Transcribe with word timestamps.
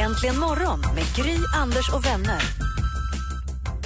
Äntligen 0.00 0.38
morgon 0.38 0.80
med 0.80 1.04
Gry, 1.16 1.36
Anders 1.54 1.88
och 1.92 2.06
vänner. 2.06 2.42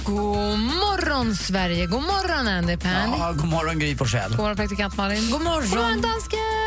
God 0.05 0.59
morgon, 0.59 1.35
Sverige! 1.35 1.85
God 1.85 2.01
morgon, 2.03 2.47
Andy 2.47 2.77
Pan. 2.77 3.15
Ja, 3.19 3.31
god 3.31 3.47
morgon 3.47 3.79
Gry 3.79 3.95
Forssell. 3.95 4.29
God 4.29 4.39
morgon, 4.39 4.55
praktikant 4.55 4.97
Malin. 4.97 5.31
God 5.31 5.41
morgon, 5.41 5.69
god 5.69 5.79
morgon 5.79 6.01
dansken! 6.01 6.65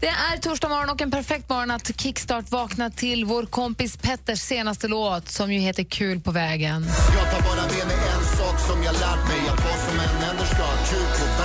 Det 0.00 0.06
är 0.06 0.36
torsdag 0.38 0.68
morgon 0.68 0.90
och 0.90 1.02
en 1.02 1.10
perfekt 1.10 1.48
morgon 1.48 1.70
att 1.70 2.00
kickstart 2.00 2.50
vakna 2.50 2.90
till 2.90 3.24
vår 3.24 3.46
kompis 3.46 3.96
Petters 3.96 4.40
senaste 4.40 4.88
låt 4.88 5.28
som 5.28 5.52
ju 5.52 5.58
heter 5.58 5.84
Kul 5.84 6.20
på 6.20 6.30
vägen. 6.30 6.86
Jag 7.14 7.30
tar 7.32 7.42
bara 7.42 7.62
med 7.62 7.86
mig 7.86 7.96
en 8.16 8.36
sak 8.38 8.60
som 8.60 8.82
jag 8.82 8.92
lärt 8.94 9.28
mig 9.28 9.40
Att 9.48 9.64
vara 9.64 9.76
som 9.76 10.00
en 10.00 10.46
ska 10.46 10.62
ha 10.62 10.76
kul 10.90 11.06
på 11.20 11.35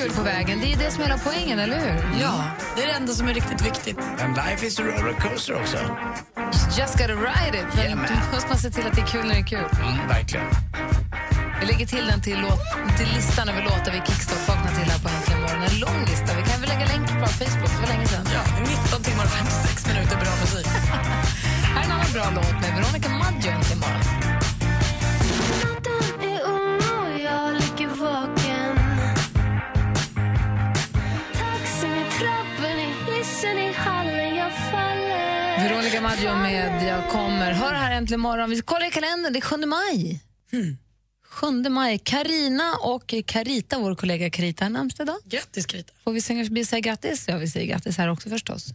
kul 0.00 0.10
på 0.10 0.22
vägen, 0.22 0.60
det 0.60 0.66
är 0.66 0.72
ju 0.76 0.80
det 0.84 0.90
som 0.90 1.02
är 1.02 1.06
hela 1.06 1.20
poängen, 1.28 1.58
eller 1.58 1.78
hur? 1.84 2.20
Ja, 2.20 2.34
det 2.76 2.82
är 2.82 2.86
det 2.86 2.92
enda 2.92 3.12
som 3.12 3.28
är 3.28 3.34
riktigt 3.34 3.66
viktigt. 3.66 3.98
And 4.22 4.36
life 4.36 4.66
is 4.66 4.78
a 4.80 4.82
rollercoaster 4.82 5.54
också. 5.62 5.78
Just 6.78 6.94
gotta 7.00 7.16
ride 7.28 7.56
it. 7.60 7.66
Men 7.74 7.84
Jajamän. 7.84 8.06
då 8.08 8.34
måste 8.34 8.48
man 8.48 8.58
se 8.58 8.70
till 8.70 8.86
att 8.86 8.94
det 8.96 9.02
är 9.06 9.06
kul 9.14 9.24
när 9.28 9.34
det 9.34 9.40
är 9.40 9.52
kul. 9.54 9.66
Mm, 9.82 10.08
verkligen. 10.08 10.46
Vi 11.60 11.66
lägger 11.66 11.86
till 11.86 12.06
den 12.06 12.20
till, 12.22 12.38
låt, 12.46 12.62
till 12.98 13.08
listan 13.16 13.48
över 13.48 13.62
låtar 13.62 13.92
vi 13.96 14.00
kickstart 14.08 14.48
vaknar 14.48 14.72
till 14.78 14.88
här 14.92 15.00
på 15.04 15.08
Äntligen 15.16 15.40
morgon. 15.44 15.62
En 15.70 15.76
lång 15.84 16.00
lista. 16.10 16.30
Vi 16.38 16.42
kan 16.50 16.60
väl 16.60 16.68
lägga 16.74 16.86
länk 16.92 17.06
på 17.22 17.26
Facebook, 17.40 17.72
det 17.74 17.80
var 17.84 17.90
länge 17.94 18.06
sedan. 18.12 18.24
Ja, 18.36 18.42
19 18.60 19.02
timmar 19.08 19.24
och 19.24 19.30
56 19.30 19.86
minuter 19.88 20.16
bra 20.24 20.32
musik. 20.42 20.66
Här 21.74 21.80
är 21.80 21.84
en 21.84 21.92
annan 21.96 22.12
bra 22.16 22.26
låt 22.38 22.56
med 22.62 22.70
Veronica 22.76 23.08
Maggio 23.22 23.50
äntligen 23.56 23.80
morgon. 23.84 24.29
Veronica 35.58 36.00
Maggio 36.00 36.34
med 36.34 36.88
Jag 36.88 37.08
kommer. 37.08 37.52
Hör 37.52 37.72
här 37.72 37.92
äntligen 37.92 38.20
morgon. 38.20 38.50
Vi 38.50 38.60
kollar 38.60 38.86
i 38.88 38.90
kalendern, 38.90 39.32
det 39.32 39.38
är 39.38 39.40
7 39.40 39.56
maj. 39.56 40.20
7 41.24 41.68
maj. 41.70 41.98
Karina 41.98 42.74
och 42.80 43.14
Carita, 43.26 43.78
vår 43.78 43.94
kollega 43.94 44.30
Carita, 44.30 44.64
har 44.64 44.70
namnsdag 44.70 45.04
idag. 45.04 45.16
Grattis, 45.24 45.66
Krita. 45.66 45.92
Får 46.04 46.12
vi 46.12 46.20
säga, 46.20 46.46
vi 46.50 46.64
säga 46.64 46.80
grattis? 46.80 47.24
Ja, 47.28 47.36
vi 47.36 47.48
säger 47.48 47.66
grattis 47.66 47.98
här 47.98 48.08
också 48.08 48.28
förstås. 48.28 48.72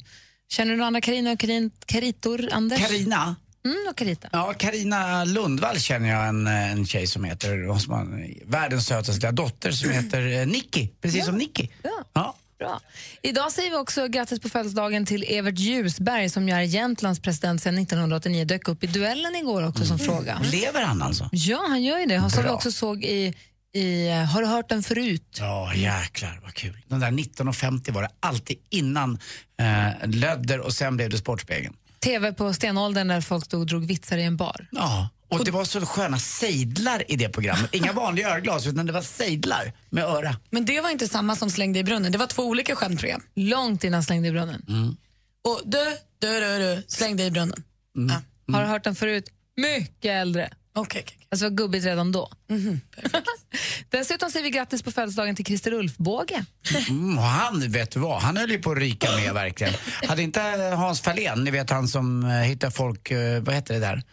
Känner 0.49 0.71
du 0.71 0.77
några 0.77 0.87
andra 0.87 1.01
Carina 1.01 1.31
och 1.31 1.39
Karin, 1.39 1.71
Karitor, 1.85 2.49
Anders? 2.51 2.79
Carina. 2.79 3.35
Mm, 3.65 3.77
och 3.89 3.97
Carita. 3.97 4.29
Ja, 4.31 4.53
Carina 4.53 5.25
Lundvall 5.25 5.79
känner 5.79 6.09
jag 6.09 6.27
en, 6.27 6.47
en 6.47 6.85
tjej 6.85 7.07
som 7.07 7.23
heter, 7.23 7.79
som 7.79 7.93
har 7.93 8.27
världens 8.51 8.87
sötaste 8.87 9.31
dotter 9.31 9.71
som 9.71 9.89
heter 9.89 10.39
eh, 10.39 10.45
Nicky, 10.47 10.87
precis 11.01 11.25
som 11.25 11.37
Nicky. 11.37 11.67
Ja. 11.83 12.03
Ja. 12.13 12.35
Bra. 12.59 12.79
Idag 13.21 13.51
säger 13.51 13.69
vi 13.69 13.77
också 13.77 14.07
grattis 14.07 14.39
på 14.39 14.49
födelsedagen 14.49 15.05
till 15.05 15.23
Evert 15.27 15.59
Ljusberg 15.59 16.29
som 16.29 16.49
är 16.49 16.61
Jämtlands 16.61 17.19
president 17.19 17.61
sedan 17.61 17.77
1989. 17.77 18.45
Dök 18.45 18.67
upp 18.67 18.83
i 18.83 18.87
duellen 18.87 19.35
igår 19.35 19.67
också 19.67 19.85
som 19.85 19.99
fråga. 19.99 20.39
Lever 20.51 20.81
han 20.81 21.01
alltså? 21.01 21.29
Ja, 21.31 21.65
han 21.69 21.83
gör 21.83 21.99
ju 21.99 22.05
det. 22.05 22.29
Som 22.29 22.43
vi 22.43 22.49
också 22.49 22.71
såg 22.71 23.03
i, 23.03 23.33
i 23.73 24.09
Har 24.09 24.41
du 24.41 24.47
hört 24.47 24.69
den 24.69 24.83
förut? 24.83 25.37
Ja, 25.39 25.73
jäklar 25.75 26.39
vad 26.43 26.53
kul. 26.53 26.77
Den 26.87 26.99
där 26.99 27.11
19.50 27.11 27.91
var 27.91 28.01
det 28.01 28.09
alltid 28.19 28.57
innan 28.69 29.19
eh, 29.59 30.09
Lödder 30.09 30.59
och 30.59 30.73
sen 30.73 30.97
blev 30.97 31.09
det 31.09 31.17
Sportspegeln. 31.17 31.75
TV 31.99 32.33
på 32.33 32.53
stenåldern 32.53 33.07
där 33.07 33.21
folk 33.21 33.45
stod 33.45 33.59
och 33.59 33.67
drog 33.67 33.85
vitsar 33.85 34.17
i 34.17 34.23
en 34.23 34.37
bar. 34.37 34.67
Ja, 34.71 35.09
och 35.29 35.45
det 35.45 35.51
var 35.51 35.65
så 35.65 35.85
sköna 35.85 36.19
sejdlar 36.19 37.11
i 37.11 37.15
det 37.15 37.29
programmet. 37.29 37.75
Inga 37.75 37.93
vanliga 37.93 38.29
örglas 38.29 38.67
utan 38.67 38.85
det 38.85 38.91
var 38.91 39.01
sejdlar 39.01 39.73
med 39.89 40.03
öra. 40.03 40.35
Men 40.49 40.65
det 40.65 40.81
var 40.81 40.89
inte 40.89 41.07
samma 41.07 41.35
som 41.35 41.49
Slängde 41.49 41.79
i 41.79 41.83
brunnen. 41.83 42.11
Det 42.11 42.17
var 42.17 42.27
två 42.27 42.43
olika 42.43 42.75
skämtprogram. 42.75 43.21
Långt 43.35 43.83
innan 43.83 44.03
slängde 44.03 44.27
i 44.27 44.31
brunnen. 44.31 44.97
Och 45.43 45.61
du, 45.65 45.85
du, 46.19 46.39
du, 46.39 46.57
du 46.57 46.83
slängde 46.87 47.23
i 47.23 47.31
brunnen. 47.31 47.63
Ja. 47.93 48.21
Har 48.53 48.61
du 48.61 48.67
hört 48.67 48.83
den 48.83 48.95
förut? 48.95 49.25
Mycket 49.57 50.11
äldre. 50.11 50.49
Okej, 50.75 51.01
okej. 51.05 51.17
Alltså 51.29 51.45
var 51.45 51.51
gubbigt 51.51 51.85
redan 51.85 52.11
då. 52.11 52.29
Dessutom 53.89 54.31
säger 54.31 54.43
vi 54.43 54.49
grattis 54.49 54.83
på 54.83 54.91
födelsedagen 54.91 55.35
till 55.35 55.45
Christer 55.45 55.73
Ulfbåge. 55.73 56.45
Mm, 56.89 57.17
och 57.17 57.23
han, 57.23 57.71
vet 57.71 57.91
du 57.91 57.99
vad, 57.99 58.21
han 58.21 58.37
höll 58.37 58.51
ju 58.51 58.59
på 58.61 58.71
att 58.71 58.77
ryka 58.77 59.11
med 59.15 59.33
verkligen. 59.33 59.73
Hade 60.07 60.21
inte 60.21 60.41
Hans 60.77 61.01
Fahlén, 61.01 61.43
ni 61.43 61.51
vet 61.51 61.69
han 61.69 61.87
som 61.87 62.23
uh, 62.23 62.31
hittar 62.31 62.69
folk, 62.69 63.11
eh, 63.11 63.41
vad 63.41 63.55
heter 63.55 63.73
det 63.73 63.79
där? 63.79 64.03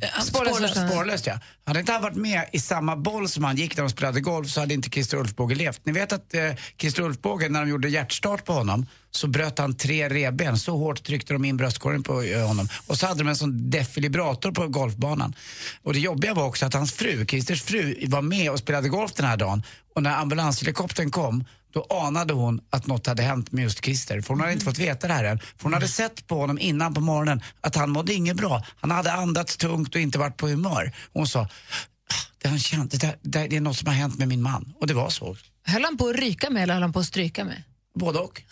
Ja, 0.00 0.22
Spårlöst. 0.22 0.76
Spårlöst 0.88 1.26
ja. 1.26 1.40
Hade 1.64 1.80
inte 1.80 1.92
han 1.92 2.02
varit 2.02 2.16
med 2.16 2.44
i 2.52 2.60
samma 2.60 2.96
boll 2.96 3.28
som 3.28 3.44
han 3.44 3.56
gick 3.56 3.76
när 3.76 3.84
de 3.84 3.90
spelade 3.90 4.20
golf 4.20 4.50
så 4.50 4.60
hade 4.60 4.74
inte 4.74 4.90
Christer 4.90 5.16
Ulfbåge 5.16 5.54
levt. 5.54 5.86
Ni 5.86 5.92
vet 5.92 6.12
att 6.12 6.34
eh, 6.34 6.50
Christer 6.80 7.02
Ulfbåge, 7.02 7.48
när 7.48 7.60
de 7.60 7.70
gjorde 7.70 7.88
hjärtstart 7.88 8.44
på 8.44 8.52
honom, 8.52 8.86
så 9.10 9.26
bröt 9.26 9.58
han 9.58 9.76
tre 9.76 10.08
revben. 10.08 10.58
Så 10.58 10.76
hårt 10.76 11.04
tryckte 11.04 11.32
de 11.32 11.44
in 11.44 11.56
bröstkorgen 11.56 12.02
på 12.02 12.22
eh, 12.22 12.46
honom. 12.46 12.68
Och 12.86 12.98
så 12.98 13.06
hade 13.06 13.18
de 13.18 13.28
en 13.28 13.36
sån 13.36 13.70
defibrillator 13.70 14.52
på 14.52 14.68
golfbanan. 14.68 15.34
Och 15.82 15.92
det 15.92 16.00
jobbiga 16.00 16.34
var 16.34 16.44
också 16.44 16.66
att 16.66 16.74
hans 16.74 16.92
fru, 16.92 17.26
Christers 17.26 17.62
fru, 17.62 17.96
var 18.06 18.22
med 18.22 18.50
och 18.50 18.58
spelade 18.58 18.88
golf 18.88 19.12
den 19.12 19.26
här 19.26 19.36
dagen. 19.36 19.62
Och 19.94 20.02
när 20.02 20.16
ambulanshelikoptern 20.16 21.10
kom 21.10 21.44
då 21.78 21.96
anade 21.96 22.34
hon 22.34 22.60
att 22.70 22.86
något 22.86 23.06
hade 23.06 23.22
hänt 23.22 23.52
med 23.52 23.62
just 23.64 23.84
Christer. 23.84 24.20
För 24.20 24.28
hon 24.28 24.40
hade 24.40 24.52
inte 24.52 24.64
fått 24.64 24.78
veta 24.78 25.06
det 25.08 25.14
här 25.14 25.24
än. 25.24 25.38
För 25.38 25.62
hon 25.62 25.72
hade 25.74 25.88
sett 25.88 26.26
på 26.26 26.34
honom 26.40 26.58
innan 26.58 26.94
på 26.94 27.00
morgonen 27.00 27.42
att 27.60 27.76
han 27.76 27.90
mådde 27.90 28.14
inget 28.14 28.36
bra. 28.36 28.62
Han 28.80 28.90
hade 28.90 29.12
andats 29.12 29.56
tungt 29.56 29.94
och 29.94 30.00
inte 30.00 30.18
varit 30.18 30.36
på 30.36 30.46
humör. 30.48 30.92
Hon 31.12 31.26
sa, 31.28 31.40
"Ah, 31.40 31.48
det, 32.42 32.48
han 32.48 32.58
känt, 32.58 32.90
det, 32.90 32.98
där, 32.98 33.16
det, 33.22 33.30
där, 33.38 33.48
det 33.48 33.56
är 33.56 33.60
något 33.60 33.76
som 33.76 33.86
har 33.88 33.94
hänt 33.94 34.18
med 34.18 34.28
min 34.28 34.42
man. 34.42 34.74
Och 34.80 34.86
det 34.86 34.94
var 34.94 35.10
så. 35.10 35.36
Höll 35.66 35.84
han 35.84 35.96
på 35.98 36.08
att 36.08 36.16
ryka 36.16 36.50
med 36.50 36.62
eller 36.62 36.74
höll 36.74 36.82
han 36.82 36.92
på 36.92 36.98
att 37.00 37.06
stryka 37.06 37.44
med? 37.44 37.62
Både 37.94 38.18
och. 38.18 38.42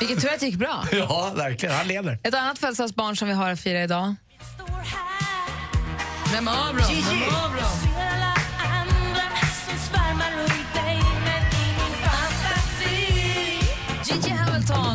Vilket 0.00 0.20
tur 0.20 0.28
att 0.32 0.40
det 0.40 0.46
gick 0.46 0.56
bra. 0.56 0.84
Ja, 0.92 1.32
verkligen. 1.36 1.74
Han 1.74 1.88
lever. 1.88 2.18
Ett 2.22 2.34
annat 2.34 2.58
födelsedagsbarn 2.58 3.16
som 3.16 3.28
vi 3.28 3.34
har 3.34 3.50
att 3.50 3.60
fira 3.60 3.82
idag. 3.84 4.14
Vem 6.32 6.48
av 6.48 6.76
dem? 6.76 6.86
Vem 7.10 7.34
av 7.34 7.50
dem? 7.56 8.15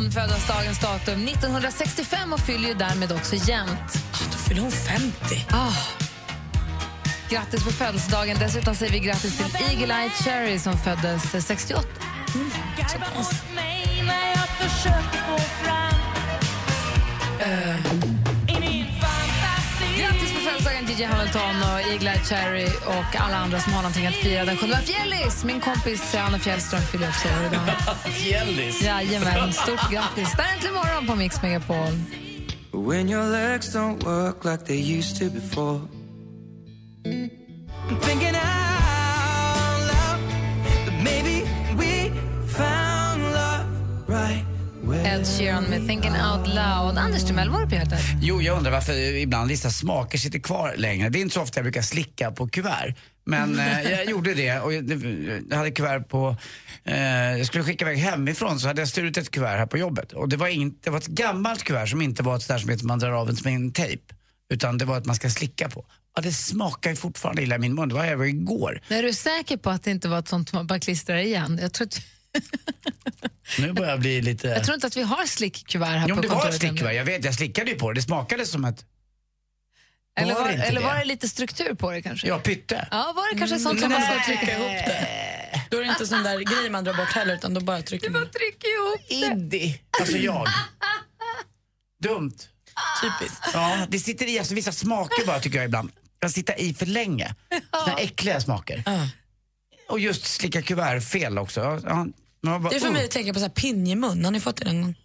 Hamilton 0.02 0.22
föddes 0.22 0.48
dagens 0.48 0.80
datum 0.80 1.28
1965 1.28 2.34
och 2.34 2.40
fyller 2.40 2.68
ju 2.68 2.74
därmed 2.74 3.12
också 3.12 3.36
jämnt. 3.36 3.94
Då 4.32 4.38
fyller 4.38 4.62
hon 4.62 4.72
50. 4.72 5.46
Ah. 5.52 5.74
Grattis 7.30 7.64
på 7.64 7.72
födelsedagen. 7.72 8.38
Dessutom 8.40 8.76
säger 8.76 8.92
vi 8.92 9.00
grattis 9.00 9.38
till 9.38 9.66
Eagle 9.70 9.94
Eye 9.94 10.10
Cherry 10.10 10.60
som 10.60 10.78
föddes 10.78 11.46
68. 11.46 11.88
Grattis 12.78 13.00
på 13.16 13.24
Gigi 21.02 21.14
Hamilton 21.14 21.56
och 21.62 21.92
Eagle 21.92 22.10
Eye 22.10 22.20
Cherry 22.20 22.68
och 22.86 23.22
alla 23.22 23.38
andra 23.38 23.60
som 23.60 23.74
har 23.74 23.82
någonting 23.82 24.08
att 24.08 24.14
fira 24.14 24.46
den 24.46 24.58
7 24.58 24.68
Fjällis! 24.68 25.44
Min 25.44 25.62
kompis 25.62 26.16
Anna 26.16 26.40
Fjällström 26.40 26.82
fyller 26.82 27.08
också 27.08 27.28
år 27.28 27.46
idag. 27.46 27.62
Fjällis. 28.14 28.82
Jajamän, 28.82 29.54
stort 29.54 29.92
grattis. 29.92 30.36
Där 30.38 30.44
är 30.44 30.54
äntligen 30.54 30.76
morgon 30.76 31.08
på 31.08 31.16
Mix 31.16 31.42
Megapol. 31.42 31.94
When 32.72 33.10
your 33.10 33.32
legs 33.32 33.76
don't 33.76 34.04
work 34.04 34.46
like 34.46 34.66
they 34.66 34.98
used 34.98 35.20
to 35.20 35.36
before. 35.40 35.82
Thinking 38.02 38.31
Ed 45.22 45.28
Sheeran 45.28 45.64
med 45.64 45.88
Thinking 45.88 46.12
Out 46.12 46.48
Loud. 46.48 46.98
Anders 46.98 47.24
Timell, 47.24 47.50
vad 47.50 47.60
har 47.60 47.66
du 47.66 47.86
på? 47.86 47.96
Jo, 48.22 48.42
jag 48.42 48.58
undrar 48.58 48.72
varför 48.72 48.94
ibland 48.94 49.50
vissa 49.50 49.70
smaker 49.70 50.18
sitter 50.18 50.40
kvar 50.40 50.74
längre. 50.78 51.10
Det 51.10 51.20
är 51.20 51.22
inte 51.22 51.34
så 51.34 51.42
ofta 51.42 51.60
jag 51.60 51.64
brukar 51.64 51.82
slicka 51.82 52.32
på 52.32 52.48
kuvert. 52.48 52.96
Men 53.26 53.60
eh, 53.60 53.92
jag 53.92 54.06
gjorde 54.06 54.34
det 54.34 54.60
och 54.60 54.74
jag, 54.74 54.92
jag 55.50 55.58
hade 55.58 55.72
kuvert 55.72 56.04
på... 56.10 56.36
Eh, 56.84 57.38
jag 57.38 57.48
skulle 57.48 57.64
skicka 57.64 57.86
iväg 57.86 57.98
hemifrån 57.98 58.60
så 58.60 58.68
hade 58.68 58.82
jag 58.82 58.90
stulit 58.90 59.18
ett 59.18 59.32
kuvert 59.32 59.58
här 59.58 59.66
på 59.66 59.78
jobbet. 59.78 60.12
Och 60.12 60.30
det 60.30 60.38
var, 60.38 60.48
inte, 60.48 60.78
det 60.84 60.90
var 60.90 60.98
ett 60.98 61.08
gammalt 61.08 61.64
kuvert 61.64 61.88
som 61.88 62.02
inte 62.02 62.24
var 62.24 62.36
ett 62.36 62.44
sådär 62.44 62.60
som 62.60 62.70
heter 62.70 62.86
man 62.86 63.00
drar 63.00 63.12
av 63.12 63.30
en 63.30 63.36
som 63.36 63.52
en 63.52 63.72
tejp. 63.74 64.04
Utan 64.54 64.78
det 64.78 64.86
var 64.86 64.98
att 64.98 65.06
man 65.06 65.16
ska 65.16 65.30
slicka 65.30 65.70
på. 65.70 65.86
Ja, 66.16 66.22
det 66.22 66.32
smakar 66.32 66.90
ju 66.90 66.96
fortfarande 66.96 67.42
illa 67.42 67.56
i 67.56 67.60
min 67.60 67.76
mun. 67.76 67.90
Det 67.90 67.96
var 67.96 68.06
över 68.06 68.26
igår. 68.26 68.82
Men 68.88 68.98
är 68.98 69.04
du 69.04 69.14
säker 69.14 69.58
på 69.58 69.70
att 69.70 69.84
det 69.84 69.92
inte 69.92 70.08
var 70.08 70.20
ett 70.20 70.28
sånt 70.28 70.50
som 70.50 70.58
man 70.58 70.68
bara 70.68 70.80
klistrar 70.80 71.18
igen? 71.18 71.60
Jag 71.62 71.74
tror, 71.74 71.88
att, 71.88 72.02
Nu 73.60 73.74
börjar 73.74 73.90
jag 73.92 74.00
bli 74.00 74.22
lite... 74.22 74.48
jag 74.48 74.64
tror 74.64 74.76
inte 74.76 74.88
att 74.88 74.98
vi 74.98 75.02
har 75.04 75.26
slickkuvert 75.26 75.88
här 75.88 76.06
Jo, 76.10 76.16
på 76.16 76.22
det 76.22 76.28
var 76.28 76.50
ett 76.50 76.56
slickkuvert. 76.56 76.94
Jag 76.94 77.06
vet, 77.06 77.26
jag 77.26 77.34
slickade 77.34 77.72
ju 77.72 77.78
på 77.78 77.92
det. 77.92 78.00
Det 78.00 78.04
smakade 78.04 78.46
som 78.46 78.66
ett... 78.66 78.86
Eller 80.20 80.34
Var 80.34 80.42
var, 80.42 80.52
det 80.52 80.54
eller 80.54 80.82
var 80.82 80.94
det? 80.94 81.00
det 81.00 81.06
lite 81.06 81.30
struktur 81.30 81.74
på 81.74 81.92
det 81.92 82.02
kanske? 82.02 82.28
Ja, 82.28 82.40
pytte. 82.40 82.88
Ja, 82.92 83.14
var 83.16 83.34
det 83.34 83.40
kanske 83.40 83.60
sånt 83.60 83.80
som 83.80 83.90
man 83.90 84.02
man 84.02 84.12
ska 84.20 84.26
trycka 84.26 84.52
ihop 84.58 84.86
det. 84.86 85.08
Då 85.70 85.78
är 85.78 85.82
det 85.82 85.90
inte 85.90 86.08
sån 86.08 86.24
där 86.24 86.40
grej 86.40 86.70
man 86.70 86.84
drar 86.84 86.94
bort 86.94 87.12
heller 87.12 87.34
utan 87.34 87.54
då 87.54 87.62
bara 87.62 87.82
trycker 87.82 88.10
man. 88.10 88.22
trycka 88.30 88.68
ihop 88.68 89.12
Iddi. 89.12 89.82
Alltså 90.00 90.18
jag. 90.18 90.48
Dumt. 92.04 92.38
Typiskt. 93.02 93.44
Ja, 93.54 93.88
det 93.90 94.00
sitter 94.00 94.30
i 94.30 94.40
alltså, 94.40 94.54
vissa 94.54 94.72
smaker 94.72 95.26
bara 95.26 95.40
tycker 95.40 95.58
jag 95.58 95.66
ibland. 95.66 95.92
Kan 96.22 96.30
sitta 96.30 96.56
i 96.56 96.74
för 96.74 96.86
länge. 96.86 97.36
Såna 97.86 97.98
äckliga 97.98 98.42
smaker. 98.42 98.84
Ja. 98.86 99.08
Och 99.90 100.00
just 100.00 100.26
slicka 100.26 100.62
kuvert 100.62 101.02
fel 101.02 101.38
också. 101.38 101.82
Ja, 101.86 102.08
bara, 102.42 102.60
Det 102.60 102.76
är 102.76 102.80
för 102.80 102.88
uh. 102.88 102.94
mig 102.94 103.06
att 103.06 103.12
tänka 103.12 103.34
på 103.34 103.40
så 103.40 103.46
här 103.46 103.54
pinjemun. 103.54 104.26
Har 104.26 104.32
ni 104.32 104.40
fått 104.40 104.56
det 104.58 104.66
någon 104.66 104.82
gång? 104.82 104.96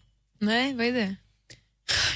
Nej, 0.41 0.75
vad 0.75 0.87
är 0.87 0.93
det? 0.93 1.17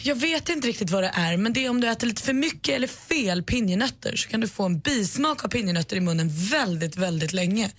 Jag 0.02 0.14
vet 0.16 0.48
inte 0.48 0.68
riktigt 0.68 0.90
vad 0.90 1.02
det 1.02 1.12
är, 1.14 1.36
men 1.36 1.52
det 1.52 1.64
är 1.64 1.70
om 1.70 1.80
du 1.80 1.88
äter 1.88 2.06
lite 2.06 2.22
för 2.22 2.32
mycket 2.32 2.74
eller 2.74 2.86
fel 2.86 3.42
pinjenötter 3.42 4.16
så 4.16 4.28
kan 4.28 4.40
du 4.40 4.48
få 4.48 4.64
en 4.64 4.78
bismak 4.80 5.44
av 5.44 5.48
pinjenötter 5.48 5.96
i 5.96 6.00
munnen 6.00 6.28
väldigt, 6.30 6.96
väldigt 6.96 7.32
länge. 7.32 7.70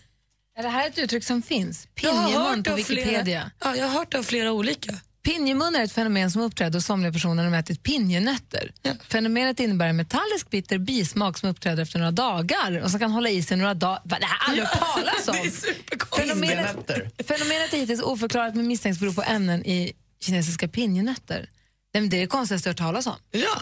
Är 0.57 0.63
det 0.63 0.69
här 0.69 0.87
ett 0.87 0.97
uttryck 0.97 1.23
som 1.23 1.41
finns? 1.41 1.87
Jag 2.01 2.13
har 2.13 2.25
Pinjemun 2.25 2.57
hört 2.57 2.67
på 2.67 2.75
Wikipedia. 2.75 3.23
Flera, 3.23 3.51
ja, 3.59 3.75
jag 3.75 3.87
har 3.87 3.99
hört 3.99 4.13
av 4.13 4.23
flera 4.23 4.51
olika. 4.51 4.95
Pinjemun 5.23 5.75
är 5.75 5.83
ett 5.83 5.91
fenomen 5.91 6.31
som 6.31 6.41
uppträder 6.41 6.73
hos 6.73 6.85
somliga 6.85 7.11
personer 7.11 7.35
när 7.35 7.43
de 7.43 7.53
ätit 7.53 7.83
pinjenötter. 7.83 8.71
Fenomenet 9.07 9.59
innebär 9.59 9.87
en 9.87 9.95
metallisk 9.95 10.49
bitter 10.49 10.77
bismak 10.77 11.37
som 11.37 11.49
uppträder 11.49 11.83
efter 11.83 11.99
några 11.99 12.11
dagar 12.11 12.81
och 12.83 12.91
som 12.91 12.99
kan 12.99 13.11
hålla 13.11 13.29
i 13.29 13.43
sig 13.43 13.57
några 13.57 13.73
dagar. 13.73 14.01
Det 14.05 14.13
har 14.13 14.21
jag 14.21 14.49
aldrig 14.49 14.65
hört 14.65 14.79
talas 14.95 15.25
Det 15.31 15.93
är 15.93 16.21
om. 16.21 16.27
Fenomenet, 16.27 16.75
fenomenet 17.27 17.73
är 17.73 17.77
hittills 17.77 18.01
oförklarat 18.01 18.55
men 18.55 18.67
misstänks 18.67 18.99
bero 18.99 19.13
på 19.13 19.23
ämnen 19.23 19.65
i 19.65 19.93
kinesiska 20.25 20.67
pinjenötter. 20.67 21.49
Det 21.93 21.99
är 21.99 22.01
det 22.01 22.27
konstigaste 22.27 22.69
jag 22.69 22.73
hört 22.73 22.77
talas 22.77 23.07
om. 23.07 23.15
Ja, 23.31 23.61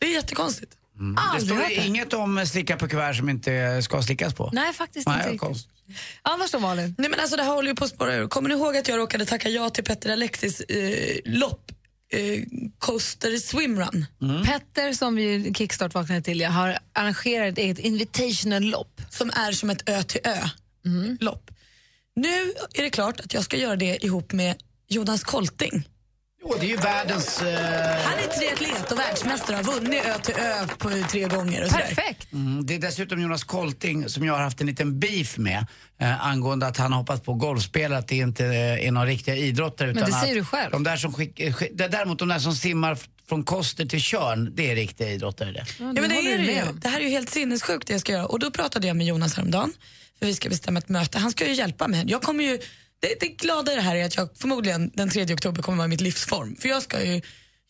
det 0.00 0.06
är 0.06 0.12
jättekonstigt. 0.12 0.76
Det 1.02 1.20
Aldrig 1.20 1.46
står 1.58 1.68
det. 1.68 1.86
inget 1.86 2.12
om 2.12 2.46
slicka 2.46 2.76
på 2.76 2.88
kuvert 2.88 3.14
som 3.14 3.28
inte 3.28 3.82
ska 3.82 4.02
slickas 4.02 4.34
på. 4.34 4.50
Nej, 4.52 4.72
faktiskt 4.72 5.06
Nej, 5.08 5.16
inte 5.16 5.28
riktigt. 5.28 5.40
konstigt. 5.40 5.72
Annars 6.22 6.50
då 6.50 6.58
Malin? 6.58 6.94
Nej 6.98 7.10
men 7.10 7.20
alltså 7.20 7.36
det 7.36 7.42
här 7.42 7.54
håller 7.54 7.68
ju 7.68 7.74
på 7.74 7.84
att 7.84 7.90
spåra 7.90 8.14
ur. 8.14 8.28
Kommer 8.28 8.48
ni 8.48 8.54
ihåg 8.54 8.76
att 8.76 8.88
jag 8.88 8.98
råkade 8.98 9.24
tacka 9.26 9.48
ja 9.48 9.70
till 9.70 9.84
Petter 9.84 10.10
Alexis 10.12 10.60
eh, 10.60 11.16
lopp? 11.24 11.70
Eh, 12.12 12.42
Coaster 12.78 13.36
Swimrun. 13.38 14.06
Petter 14.46 14.92
som 14.92 15.14
vi 15.16 15.54
kickstart 15.54 15.94
vaknade 15.94 16.22
till, 16.22 16.40
jag 16.40 16.50
har 16.50 16.78
arrangerat 16.92 17.48
ett 17.52 17.58
eget 17.58 17.78
invitational 17.78 18.62
lopp. 18.62 19.00
Som 19.10 19.30
är 19.30 19.52
som 19.52 19.70
ett 19.70 19.88
ö 19.88 20.02
till 20.02 20.20
ö 20.24 20.36
lopp. 21.20 21.50
Nu 22.16 22.52
är 22.74 22.82
det 22.82 22.90
klart 22.90 23.20
att 23.20 23.34
jag 23.34 23.44
ska 23.44 23.56
göra 23.56 23.76
det 23.76 24.04
ihop 24.04 24.32
med 24.32 24.54
Jonas 24.88 25.24
Kolting. 25.24 25.88
Jo, 26.44 26.54
det 26.60 26.66
är 26.66 26.70
ju 26.70 26.76
världens... 26.76 27.42
eh, 27.42 27.48
Han 28.04 28.18
är 28.18 28.26
triatlet 28.38 28.92
och 28.92 28.98
världsmästare 28.98 29.56
har 29.56 29.62
vunnit 29.62 30.04
ö 30.04 30.18
till 30.22 30.34
ö 30.34 30.66
på 30.78 30.90
tre 31.10 31.28
gånger. 31.28 31.64
Och 31.64 31.70
sådär. 31.70 31.84
Perfekt! 31.86 32.32
Mm, 32.32 32.66
Det 32.66 32.74
är 32.74 32.78
dessutom 32.78 33.22
Jonas 33.22 33.44
Kolting 33.44 34.08
som 34.08 34.24
jag 34.26 34.34
har 34.34 34.40
haft 34.42 34.60
en 34.60 34.66
liten 34.66 34.98
beef 35.00 35.38
med 35.38 35.66
eh, 36.00 36.26
angående 36.26 36.66
att 36.66 36.76
han 36.76 36.92
hoppas 36.92 37.20
på 37.20 37.34
golfspelare, 37.34 37.98
att 37.98 38.08
det 38.08 38.16
inte 38.16 38.44
eh, 38.46 38.86
är 38.86 38.90
några 38.92 39.06
riktiga 39.06 39.36
idrottare. 39.36 39.94
Men 39.94 40.04
det 40.04 40.12
säger 40.12 40.34
du 40.34 40.44
själv. 40.44 40.70
De 40.72 40.84
där 40.84 40.96
som 40.96 41.12
skick, 41.12 41.54
skick, 41.54 41.70
det- 41.74 41.88
däremot 41.88 42.18
de 42.18 42.28
där 42.28 42.38
som 42.38 42.54
simmar 42.54 42.98
från 43.28 43.44
Koster 43.44 43.86
till 43.86 44.00
Tjörn, 44.00 44.50
det 44.54 44.70
är 44.70 44.74
riktiga 44.76 45.08
idrottare 45.10 45.52
det. 45.52 45.64
Ja, 45.78 45.84
men 45.84 45.94
det, 45.94 46.00
är 46.02 46.38
det, 46.38 46.44
ju. 46.44 46.62
det 46.72 46.88
här 46.88 47.00
är 47.00 47.04
ju 47.04 47.10
helt 47.10 47.30
sinnessjukt 47.30 47.86
det 47.86 47.92
jag 47.94 48.00
ska 48.00 48.12
göra. 48.12 48.26
Och 48.26 48.38
då 48.38 48.50
pratade 48.50 48.86
jag 48.86 48.96
med 48.96 49.06
Jonas 49.06 49.34
häromdagen, 49.36 49.72
för 50.18 50.26
vi 50.26 50.34
ska 50.34 50.48
bestämma 50.48 50.78
ett 50.78 50.88
möte. 50.88 51.18
Han 51.18 51.30
ska 51.30 51.46
ju 51.46 51.52
hjälpa 51.54 51.88
mig. 51.88 52.04
Jag 52.06 52.22
kommer 52.22 52.44
ju, 52.44 52.58
det, 53.02 53.20
det 53.20 53.26
glada 53.26 53.72
i 53.72 53.76
det 53.76 53.82
här 53.82 53.96
är 53.96 54.04
att 54.04 54.16
jag 54.16 54.28
förmodligen 54.34 54.90
den 54.94 55.10
3 55.10 55.34
oktober 55.34 55.62
kommer 55.62 55.78
vara 55.78 55.88
mitt 55.88 56.00
livsform. 56.00 56.56
För 56.56 56.68
jag 56.68 56.82
ska 56.82 57.04
ju 57.04 57.20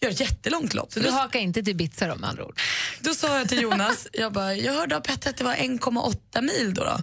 göra 0.02 0.12
ett 0.12 0.20
jättelångt 0.20 0.74
lopp. 0.74 0.92
Så 0.92 1.00
du 1.00 1.10
hakar 1.10 1.40
inte 1.40 1.62
till 1.62 1.70
Ibiza 1.70 2.08
då 2.08 2.16
med 2.16 2.30
andra 2.30 2.44
ord? 2.44 2.60
Då 3.00 3.14
sa 3.14 3.38
jag 3.38 3.48
till 3.48 3.62
Jonas, 3.62 4.08
jag, 4.12 4.32
bara, 4.32 4.54
jag 4.54 4.72
hörde 4.72 4.96
av 4.96 5.00
Petter 5.00 5.30
att 5.30 5.36
det 5.36 5.44
var 5.44 5.54
1,8 5.54 6.42
mil 6.42 6.74
då, 6.74 6.84
då. 6.84 7.02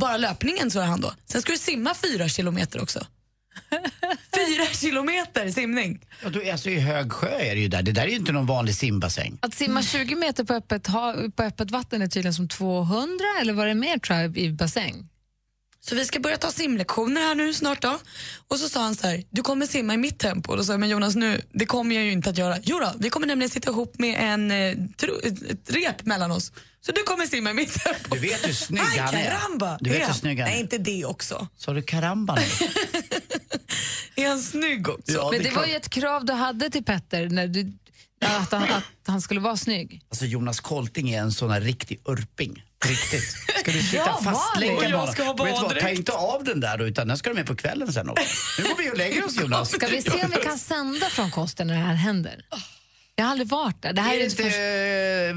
Bara 0.00 0.16
löpningen 0.16 0.70
sa 0.70 0.82
han 0.82 1.00
då. 1.00 1.14
Sen 1.24 1.42
ska 1.42 1.52
du 1.52 1.58
simma 1.58 1.94
fyra 1.94 2.28
kilometer 2.28 2.82
också. 2.82 3.06
fyra 4.36 4.66
kilometer 4.66 5.50
simning. 5.50 6.00
Ja, 6.22 6.28
då, 6.28 6.52
alltså, 6.52 6.70
I 6.70 6.78
hög 6.78 7.12
sjö 7.12 7.38
är 7.38 7.54
det 7.54 7.60
ju 7.60 7.68
där. 7.68 7.82
Det 7.82 7.92
där 7.92 8.02
är 8.02 8.08
ju 8.08 8.16
inte 8.16 8.32
någon 8.32 8.46
vanlig 8.46 8.74
simbassäng. 8.74 9.38
Att 9.42 9.54
simma 9.54 9.82
20 9.82 10.14
meter 10.14 10.44
på 10.44 10.54
öppet, 10.54 10.86
ha, 10.86 11.14
på 11.36 11.42
öppet 11.42 11.70
vatten 11.70 12.02
är 12.02 12.06
tydligen 12.06 12.34
som 12.34 12.48
200 12.48 13.24
eller 13.40 13.52
var 13.52 13.66
det 13.66 13.74
mer 13.74 13.98
tror 13.98 14.18
jag, 14.18 14.38
i 14.38 14.52
bassäng? 14.52 15.08
Så 15.84 15.94
vi 15.94 16.04
ska 16.04 16.20
börja 16.20 16.36
ta 16.36 16.50
simlektioner 16.50 17.20
här 17.20 17.34
nu 17.34 17.54
snart 17.54 17.82
då. 17.82 17.98
Och 18.48 18.58
så 18.58 18.68
sa 18.68 18.82
han 18.82 18.94
så 18.94 19.06
här, 19.06 19.24
du 19.30 19.42
kommer 19.42 19.66
simma 19.66 19.94
i 19.94 19.96
mitt 19.96 20.18
tempo. 20.18 20.50
Och 20.50 20.56
då 20.56 20.64
sa 20.64 20.72
jag, 20.72 20.80
men 20.80 20.88
Jonas 20.88 21.14
nu, 21.14 21.42
det 21.52 21.66
kommer 21.66 21.94
jag 21.94 22.04
ju 22.04 22.12
inte 22.12 22.30
att 22.30 22.38
göra. 22.38 22.58
Jo 22.62 22.78
då, 22.78 22.92
vi 22.98 23.10
kommer 23.10 23.26
nämligen 23.26 23.50
sitta 23.50 23.70
ihop 23.70 23.98
med 23.98 24.32
en, 24.32 24.50
eh, 24.50 24.70
ett, 25.22 25.70
rep 25.70 26.04
mellan 26.04 26.30
oss. 26.30 26.52
Så 26.80 26.92
du 26.92 27.02
kommer 27.02 27.26
simma 27.26 27.50
i 27.50 27.54
mitt 27.54 27.84
tempo. 27.84 28.14
Du 28.14 28.20
vet 28.20 28.48
hur 28.48 28.52
snygg 28.52 28.80
han 28.80 29.14
är. 29.14 29.24
karamba! 29.24 29.78
Du 29.80 29.90
vet 29.90 30.08
hur 30.08 30.14
snygg 30.14 30.38
han 30.38 30.48
är. 30.48 30.52
Nej, 30.52 30.60
inte 30.60 30.78
det 30.78 31.04
också. 31.04 31.48
Sa 31.56 31.72
du 31.72 31.82
karamba 31.82 32.34
nu? 32.34 32.42
Är 34.22 34.28
han 34.28 34.42
snygg 34.42 34.88
också? 34.88 35.12
Ja, 35.12 35.30
Men 35.30 35.42
det 35.42 35.48
det 35.48 35.56
var 35.56 35.66
ju 35.66 35.74
ett 35.74 35.88
krav 35.88 36.24
du 36.24 36.32
hade 36.32 36.70
till 36.70 36.84
Petter, 36.84 37.28
när 37.28 37.46
du, 37.46 37.72
att, 38.20 38.52
han, 38.52 38.62
att 38.62 38.84
han 39.06 39.20
skulle 39.20 39.40
vara 39.40 39.56
snygg. 39.56 40.02
Alltså 40.08 40.26
Jonas 40.26 40.60
Kolting 40.60 41.10
är 41.10 41.20
en 41.20 41.32
sån 41.32 41.50
här 41.50 41.60
riktig 41.60 42.00
urping. 42.04 42.64
Riktigt. 42.84 43.36
Ska 43.62 43.72
du 43.72 43.82
sitta 43.82 44.02
Ja, 44.06 44.20
fastlänkad 44.24 44.90
med 44.90 44.94
Och 44.94 45.06
jag 45.06 45.12
ska 45.12 45.22
ha 45.22 45.30
honom? 45.30 45.46
Vet 45.46 45.62
vad, 45.62 45.78
Ta 45.78 45.88
inte 45.88 46.12
av 46.12 46.44
den 46.44 46.60
där 46.60 46.78
då, 46.78 46.84
utan 46.86 47.08
den 47.08 47.18
ska 47.18 47.30
du 47.30 47.36
med 47.36 47.46
på 47.46 47.56
kvällen 47.56 47.92
sen 47.92 48.08
också. 48.10 48.24
Nu 48.58 48.64
går 48.68 48.76
vi 48.78 48.90
och 48.90 48.96
lägger 48.98 49.24
oss 49.24 49.36
Jonas. 49.40 49.70
Ska 49.72 49.86
vi 49.86 50.02
se 50.02 50.10
om 50.10 50.30
vi 50.36 50.42
kan 50.42 50.58
sända 50.58 51.06
från 51.06 51.30
Kosten 51.30 51.66
när 51.66 51.74
det 51.74 51.80
här 51.80 51.94
händer? 51.94 52.44
Jag 53.14 53.24
har 53.24 53.30
aldrig 53.30 53.48
varit 53.48 53.82
där. 53.82 53.92
Det 53.92 54.00
här 54.00 54.14
Är 54.14 54.20
är, 54.20 54.24
inte 54.24 54.36
först... 54.36 54.56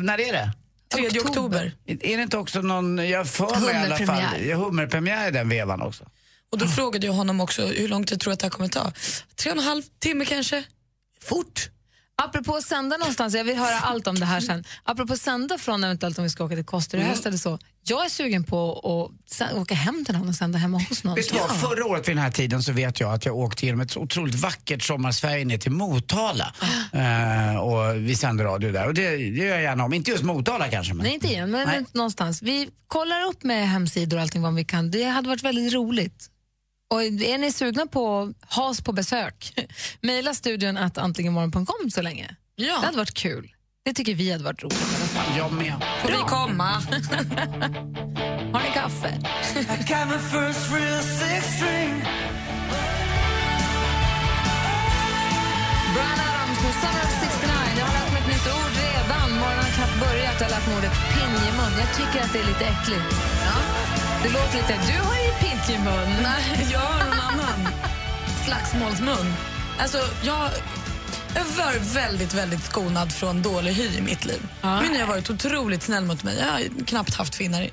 när 0.06 0.20
är 0.20 0.34
det? 0.34 0.52
3 0.94 1.08
oktober. 1.08 1.30
oktober. 1.30 1.72
Är 1.86 2.18
det 2.18 2.24
inte 2.24 2.38
också 2.38 2.62
någon, 2.62 3.10
jag 3.10 3.30
för 3.30 3.60
mig 3.60 3.74
i 3.74 3.78
alla 3.78 3.98
fall, 3.98 4.24
Hummerpremiär. 4.54 5.28
i 5.28 5.32
den 5.32 5.50
vevan 5.50 5.82
också. 5.82 6.04
Och 6.52 6.58
då 6.58 6.68
frågade 6.68 7.06
jag 7.06 7.14
honom 7.14 7.42
också 7.42 7.66
hur 7.66 7.88
lång 7.88 8.04
tid 8.06 8.20
tror 8.20 8.34
att 8.34 8.40
det 8.40 8.46
här 8.46 8.52
kommer 8.52 8.70
ta? 8.70 8.92
Tre 9.36 9.52
och 9.52 9.58
en 9.58 9.64
halv 9.64 9.84
timme 10.00 10.26
kanske? 10.26 10.64
Fort. 11.24 11.70
Apropå 12.18 12.56
att 12.56 12.64
sända 12.64 12.98
någonstans, 12.98 13.34
jag 13.36 13.44
vill 13.44 13.58
höra 13.58 13.80
allt 13.80 14.08
om 14.08 14.16
det 14.20 14.26
här 14.26 14.40
sen. 14.42 14.64
Apropå 14.84 15.14
att 15.14 15.22
sända 15.22 15.58
från 15.58 15.84
eventuellt 15.84 16.18
om 16.18 16.24
vi 16.24 16.30
ska 16.30 16.44
åka 16.46 16.56
till 16.56 16.66
Koster 16.66 16.98
i 16.98 17.02
Mm. 17.02 17.12
höst 17.12 17.26
eller 17.26 17.38
så. 17.38 17.60
Jag 17.88 18.06
är 18.06 18.10
sugen 18.10 18.44
på 18.44 18.72
att 19.42 19.54
åka 19.54 19.76
hem 19.76 20.06
till 20.06 20.14
någon 20.18 20.30
och 20.30 20.36
sända 20.36 20.58
hemma 20.58 20.80
hos 20.90 21.04
någon. 21.04 21.16
Vet 21.16 21.30
du 21.30 21.38
vad, 21.40 21.60
förra 21.62 21.86
året 21.86 22.08
vid 22.08 22.16
den 22.16 22.24
här 22.24 22.32
tiden 22.32 22.64
så 22.64 22.72
vet 22.72 23.00
jag 23.00 23.14
att 23.14 23.26
jag 23.26 23.36
åkte 23.38 23.66
genom 23.66 23.82
ett 23.82 23.98
otroligt 23.98 24.36
vackert 24.36 24.84
sommarsverige 24.84 25.46
ner 25.46 25.58
till 25.58 25.72
Motala. 25.72 26.54
Eh, 26.94 27.56
och 27.58 27.96
vi 27.96 28.16
sände 28.16 28.44
radio 28.44 28.72
där 28.72 28.88
och 28.88 28.94
det, 28.94 29.10
det 29.10 29.18
gör 29.18 29.46
jag 29.48 29.62
gärna 29.62 29.84
om. 29.86 29.94
Inte 29.94 30.12
just 30.12 30.24
Motala 30.24 30.68
kanske 30.68 30.94
men. 30.94 31.04
Nej, 31.04 31.14
inte 31.14 31.28
igen, 31.28 31.52
men, 31.52 31.68
men 31.68 31.86
någonstans. 31.94 32.42
Vi 32.42 32.70
kollar 32.88 33.22
upp 33.26 33.44
med 33.44 33.70
hemsidor 33.70 34.18
och 34.18 34.24
allting 34.24 34.42
vad 34.42 34.56
vi 34.56 34.66
kan. 34.66 34.92
Det 34.92 35.04
hade 35.04 35.28
varit 35.30 35.44
väldigt 35.44 35.74
roligt. 35.74 36.30
Och 36.90 37.04
är 37.04 37.38
ni 37.38 37.52
sugna 37.52 37.88
på 37.88 38.20
att 38.20 38.54
ha 38.54 38.70
oss 38.70 38.82
på 38.82 38.92
besök, 38.92 39.54
mejla 40.02 40.34
studion 40.34 40.78
att 40.78 40.98
antligenmorgon.com 40.98 41.92
så 41.92 42.02
länge. 42.02 42.36
Ja. 42.56 42.80
Det 42.80 42.86
hade 42.86 42.98
varit 42.98 43.14
kul. 43.14 43.52
Det 43.86 43.94
tycker 43.94 44.16
vi 44.16 44.32
hade 44.32 44.44
varit 44.44 44.64
roligt. 44.64 44.88
Jag 45.38 45.54
med. 45.54 45.74
Får 46.02 46.10
vi 46.10 46.18
komma? 46.18 46.64
Har 48.54 48.62
ni 48.64 48.72
kaffe? 48.74 49.22
Brian 55.94 56.20
Adams 56.30 56.60
med 56.64 56.74
Summer 56.82 57.04
of 57.06 57.14
69. 57.22 57.54
Jag 57.80 57.86
har 57.86 57.94
lärt 57.94 58.12
mig 58.14 58.22
ett 58.22 58.28
nytt 58.28 58.48
ord 58.58 58.74
redan. 58.86 59.32
Morgonen 59.40 59.64
har 59.66 59.72
knappt 59.78 60.00
börjat 60.00 60.36
jag 60.40 60.48
har 60.48 60.54
lärt 60.56 60.68
mig 60.68 60.78
ordet 60.78 60.94
pinjemun. 61.14 61.72
Jag 61.84 61.90
tycker 61.98 62.20
att 62.26 62.34
det 62.34 62.40
är 62.40 62.48
lite 62.52 62.66
äckligt. 62.66 63.16
Ja. 63.46 63.85
Det 64.26 64.32
låter 64.32 64.58
lite... 64.58 64.74
Du 64.74 65.00
har 65.00 65.16
ju 65.16 65.32
pinjemun. 65.40 66.24
Nej, 66.24 66.68
jag 66.72 66.80
har 66.80 67.06
någon 67.06 67.20
annan. 67.20 67.74
Slagsmålsmun. 68.46 69.34
Alltså, 69.80 69.98
jag, 70.24 70.50
var 71.36 71.94
väldigt, 71.94 72.34
väldigt 72.34 72.64
skonad 72.64 73.14
från 73.14 73.42
dålig 73.42 73.72
hy 73.72 73.98
i 73.98 74.02
mitt 74.02 74.26
liv. 74.26 74.48
Ja. 74.62 74.82
Min 74.82 75.00
har 75.00 75.08
varit 75.08 75.30
otroligt 75.30 75.84
snäll 75.84 76.06
mot 76.06 76.24
mig. 76.24 76.38
Jag 76.40 76.46
har 76.46 76.86
knappt 76.86 77.14
haft 77.14 77.36
finnar. 77.36 77.70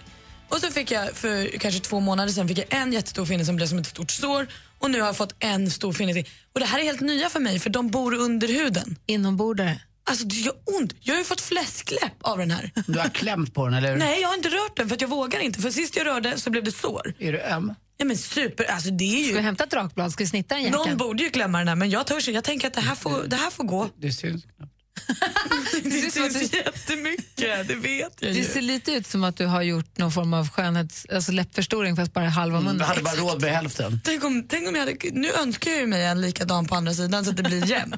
Och 0.49 0.59
så 0.59 0.71
fick 0.71 0.91
jag 0.91 1.15
för 1.15 1.59
kanske 1.59 1.81
två 1.81 2.01
månader 2.01 2.33
sedan 2.33 2.49
fick 2.49 2.59
jag 2.59 2.67
en 2.83 2.93
jättestor 2.93 3.25
finne 3.25 3.45
som 3.45 3.57
blev 3.57 3.67
som 3.67 3.79
ett 3.79 3.87
stort 3.87 4.11
sår 4.11 4.47
och 4.79 4.91
nu 4.91 5.01
har 5.01 5.07
jag 5.07 5.17
fått 5.17 5.35
en 5.39 5.71
stor 5.71 5.93
finne 5.93 6.13
till. 6.15 6.29
Och 6.55 6.61
det 6.61 6.67
här 6.67 6.79
är 6.79 6.85
helt 6.85 7.01
nya 7.01 7.29
för 7.29 7.41
mig 7.41 7.59
för 7.59 7.71
de 7.71 7.91
bor 7.91 8.15
under 8.15 8.49
huden. 8.49 8.97
Inombordare. 9.07 9.81
Alltså 10.05 10.25
det 10.25 10.35
gör 10.37 10.55
ont. 10.81 10.93
Jag 11.01 11.15
har 11.15 11.19
ju 11.19 11.25
fått 11.25 11.41
fläskläpp 11.41 12.13
av 12.21 12.39
den 12.39 12.51
här. 12.51 12.71
Du 12.87 12.99
har 12.99 13.09
klämt 13.09 13.55
på 13.55 13.65
den 13.65 13.75
eller? 13.75 13.97
Nej, 13.97 14.21
jag 14.21 14.29
har 14.29 14.35
inte 14.37 14.49
rört 14.49 14.77
den 14.77 14.89
för 14.89 14.95
att 14.95 15.01
jag 15.01 15.09
vågar 15.09 15.41
inte. 15.41 15.61
För 15.61 15.71
sist 15.71 15.97
jag 15.97 16.07
rörde 16.07 16.39
så 16.39 16.51
blev 16.51 16.65
det 16.65 16.73
sår. 16.73 17.15
Är 17.19 17.33
du 17.33 17.41
öm? 17.41 17.75
Ja 17.97 18.05
men 18.05 18.17
super, 18.19 18.65
alltså 18.65 18.91
det 18.91 19.05
är 19.05 19.25
Ska 19.25 19.33
vi 19.33 19.39
ju... 19.39 19.45
hämta 19.45 19.65
ett 19.65 19.75
rakblad? 19.75 20.13
Ska 20.13 20.25
vi 20.25 20.29
snitta 20.29 20.55
den 20.55 20.65
jackan? 20.65 20.89
Någon 20.89 20.97
borde 20.97 21.23
ju 21.23 21.31
klämma 21.31 21.59
den 21.59 21.69
här 21.69 21.75
men 21.75 21.91
jag 21.91 22.07
törs. 22.07 22.29
Jag 22.29 22.45
tänker 22.45 22.67
att 22.67 22.75
det 22.75 22.81
här 22.81 22.95
får, 22.95 23.25
det 23.27 23.37
här 23.37 23.51
får 23.51 23.65
gå. 23.65 23.89
Det 23.99 24.13
syns 24.13 24.45
knappt. 24.57 24.73
det 25.85 26.11
syns 26.13 26.53
jättemycket, 26.53 27.69
det 27.69 27.75
vet 27.75 28.13
jag 28.21 28.33
Det 28.33 28.39
ju. 28.39 28.45
ser 28.45 28.63
lite 28.63 28.93
ut 28.93 29.07
som 29.07 29.25
att 29.25 29.37
du 29.37 29.47
har 29.47 29.63
gjort 29.63 29.99
någon 29.99 30.13
form 30.13 30.35
av 30.35 30.49
skönhets, 30.49 31.07
alltså 31.13 31.33
läppförstoring 31.33 31.97
fast 31.97 32.13
bara 32.13 32.29
halva 32.29 32.61
munnen. 32.61 32.79
Du 32.79 32.85
hade 32.85 33.03
bara 33.03 33.15
råd 33.15 33.41
med 33.41 33.53
hälften. 33.53 34.01
Tänk 34.05 34.25
om, 34.25 34.45
tänk 34.49 34.69
om 34.69 34.75
jag 34.75 34.81
hade, 34.87 34.97
nu 35.13 35.33
önskar 35.33 35.71
jag 35.71 35.81
ju 35.81 35.87
mig 35.87 36.05
en 36.05 36.21
likadan 36.21 36.67
på 36.67 36.75
andra 36.75 36.95
sidan 36.95 37.25
så 37.25 37.31
att 37.31 37.37
det 37.37 37.43
blir 37.43 37.67
jämnt. 37.71 37.95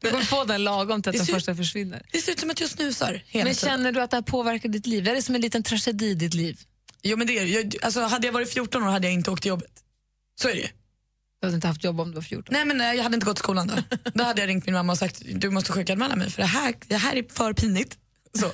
Du 0.00 0.10
kommer 0.10 0.24
få 0.24 0.44
den 0.44 0.64
lagom 0.64 1.02
till 1.02 1.10
att 1.10 1.12
Det 1.12 1.18
den 1.18 1.26
första 1.26 1.54
försvinner. 1.54 2.02
Det 2.12 2.18
ser 2.18 2.32
ut 2.32 2.40
som 2.40 2.50
att 2.50 2.60
jag 2.60 2.70
snusar 2.70 3.22
hela 3.26 3.44
Men 3.44 3.54
känner 3.54 3.92
du 3.92 4.00
att 4.00 4.10
det 4.10 4.16
här 4.16 4.22
påverkar 4.22 4.68
ditt 4.68 4.86
liv? 4.86 5.08
Är 5.08 5.14
det 5.14 5.22
som 5.22 5.34
en 5.34 5.40
liten 5.40 5.62
tragedi 5.62 6.06
i 6.06 6.14
ditt 6.14 6.34
liv? 6.34 6.60
Jo, 7.02 7.16
men 7.16 7.26
det 7.26 7.38
är, 7.38 7.44
det. 7.44 7.50
jag, 7.50 7.74
alltså, 7.82 8.00
hade 8.00 8.26
jag 8.26 8.32
varit 8.32 8.52
14 8.52 8.82
år 8.82 8.86
hade 8.86 9.06
jag 9.06 9.14
inte 9.14 9.30
åkt 9.30 9.42
till 9.42 9.48
jobbet. 9.48 9.72
Så 10.40 10.48
är 10.48 10.52
det 10.52 10.60
ju. 10.60 10.68
Du 11.40 11.46
hade 11.46 11.54
inte 11.54 11.68
haft 11.68 11.84
jobb 11.84 12.00
om 12.00 12.08
du 12.08 12.14
var 12.14 12.22
14. 12.22 12.52
Nej, 12.52 12.64
men 12.64 12.78
nej, 12.78 12.96
jag 12.96 13.02
hade 13.02 13.14
inte 13.14 13.26
gått 13.26 13.36
till 13.36 13.42
skolan 13.42 13.66
då. 13.66 13.74
Då 14.14 14.24
hade 14.24 14.40
jag 14.40 14.48
ringt 14.48 14.66
min 14.66 14.74
mamma 14.74 14.92
och 14.92 14.98
sagt 14.98 15.22
du 15.34 15.50
måste 15.50 15.72
sjukanmäla 15.72 16.16
mig 16.16 16.30
för 16.30 16.42
det 16.42 16.48
här, 16.48 16.74
det 16.86 16.96
här 16.96 17.16
är 17.16 17.24
för 17.32 17.52
pinigt. 17.52 17.98
Så. 18.38 18.52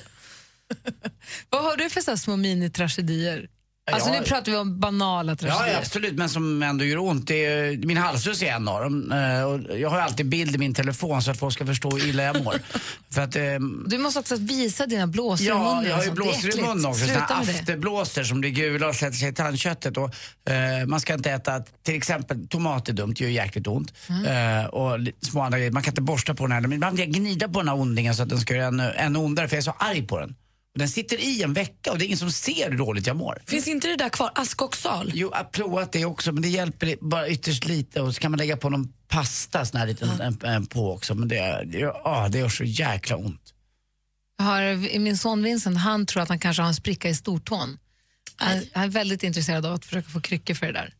Vad 1.49 1.63
har 1.63 1.77
du 1.77 1.89
för 1.89 2.01
så 2.01 2.17
små 2.17 2.35
mini-tragedier? 2.35 3.49
Alltså 3.91 4.09
Ja. 4.09 4.19
nu 4.19 4.25
pratar 4.25 4.51
vi 4.51 4.57
om 4.57 4.79
banala 4.79 5.31
Ja, 5.31 5.35
tragedier. 5.35 5.73
ja, 5.73 5.79
absolut, 5.79 6.17
men 6.17 6.29
som 6.29 6.63
ändå 6.63 6.85
gör 6.85 6.97
ont. 6.97 7.27
Det 7.27 7.45
är, 7.45 7.77
min 7.85 7.97
halsrus 7.97 8.41
är 8.43 8.45
en 8.51 8.67
av 8.67 8.81
dem. 8.83 9.11
Eh, 9.11 9.43
och 9.43 9.79
Jag 9.79 9.89
har 9.89 9.99
alltid 9.99 10.29
bild 10.29 10.55
i 10.55 10.57
min 10.57 10.73
telefon 10.73 11.21
så 11.21 11.31
att 11.31 11.39
folk 11.39 11.53
ska 11.53 11.65
förstå 11.65 11.89
hur 11.91 12.07
illa 12.09 12.23
jag 12.23 12.43
mår. 12.43 12.55
För 13.13 13.21
att, 13.21 13.35
ehm, 13.35 13.85
Du 13.89 13.97
måste 13.97 14.19
också 14.19 14.35
visa 14.35 14.85
dina 14.85 15.07
blåsor 15.07 15.45
i 15.45 15.49
Ja, 15.49 15.57
munnen. 15.75 15.89
jag 15.89 15.95
har 15.95 16.03
ju 16.03 16.09
är 16.09 16.13
blåsor 16.13 16.59
i 16.59 16.61
munnen 16.61 16.85
också. 16.85 17.05
Såna 17.07 17.25
afterblåsor 17.25 18.23
som 18.23 18.41
blir 18.41 18.49
gula 18.51 18.87
och 18.87 18.95
sätter 18.95 19.17
sig 19.17 19.29
i 19.29 19.33
tandköttet. 19.33 19.97
Och, 19.97 20.13
eh, 20.51 20.85
man 20.87 20.99
ska 20.99 21.13
inte 21.13 21.31
äta, 21.31 21.59
till 21.83 21.95
exempel 21.95 22.47
tomat 22.47 22.89
är 22.89 22.93
dumt, 22.93 23.13
det 23.17 23.23
gör 23.23 23.31
jäkligt 23.31 23.67
ont. 23.67 23.93
Mm. 24.09 24.59
Eh, 24.59 24.65
och 24.65 24.99
små 25.21 25.41
andra 25.41 25.57
grejer. 25.57 25.71
Man 25.71 25.83
kan 25.83 25.91
inte 25.91 26.01
borsta 26.01 26.33
på 26.33 26.43
den 26.43 26.51
här. 26.51 26.61
Men 26.61 26.73
ibland 26.73 26.97
vill 26.97 27.05
jag 27.07 27.15
gnida 27.15 27.47
på 27.49 27.59
den 27.59 27.67
här 27.67 27.75
ondingen 27.75 28.15
så 28.15 28.23
att 28.23 28.29
den 28.29 28.39
ska 28.39 28.55
göra 28.55 28.67
ännu, 28.67 28.93
ännu 28.95 29.19
ondare 29.19 29.47
för 29.47 29.55
jag 29.55 29.61
är 29.61 29.63
så 29.63 29.75
arg 29.79 30.07
på 30.07 30.19
den. 30.19 30.35
Den 30.75 30.89
sitter 30.89 31.17
i 31.17 31.43
en 31.43 31.53
vecka 31.53 31.91
och 31.91 31.97
det 31.97 32.03
är 32.03 32.07
ingen 32.07 32.17
som 32.17 32.31
ser 32.31 32.69
hur 32.71 32.77
dåligt 32.77 33.07
jag 33.07 33.15
mår. 33.15 33.41
Finns 33.47 33.67
inte 33.67 33.87
det 33.87 33.95
där 33.95 34.09
kvar? 34.09 34.31
Askoxal? 34.35 35.11
Jo, 35.13 35.29
jag 35.31 35.37
har 35.37 35.43
provat 35.43 35.91
det 35.91 36.05
också 36.05 36.31
men 36.31 36.41
det 36.41 36.49
hjälper 36.49 36.95
bara 37.01 37.29
ytterst 37.29 37.65
lite 37.65 38.01
och 38.01 38.15
så 38.15 38.21
kan 38.21 38.31
man 38.31 38.37
lägga 38.37 38.57
på 38.57 38.69
någon 38.69 38.93
pasta 39.07 39.65
sån 39.65 39.79
här 39.79 39.87
liten 39.87 40.21
en, 40.21 40.37
en 40.43 40.65
på 40.65 40.93
också 40.93 41.15
men 41.15 41.27
det, 41.27 41.63
det, 41.65 41.79
ja, 41.79 42.27
det 42.31 42.39
gör 42.39 42.49
så 42.49 42.63
jäkla 42.63 43.15
ont. 43.15 43.53
Jag 44.37 44.45
har, 44.45 44.99
min 44.99 45.17
son 45.17 45.43
Vincent 45.43 45.77
han 45.77 46.05
tror 46.05 46.23
att 46.23 46.29
han 46.29 46.39
kanske 46.39 46.61
har 46.61 46.67
en 46.67 46.75
spricka 46.75 47.09
i 47.09 47.15
stortån. 47.15 47.77
Han, 48.35 48.61
han 48.73 48.83
är 48.83 48.87
väldigt 48.87 49.23
intresserad 49.23 49.65
av 49.65 49.73
att 49.73 49.85
försöka 49.85 50.09
få 50.09 50.21
kryckor 50.21 50.53
för 50.53 50.65
det 50.65 50.71
där. 50.71 50.93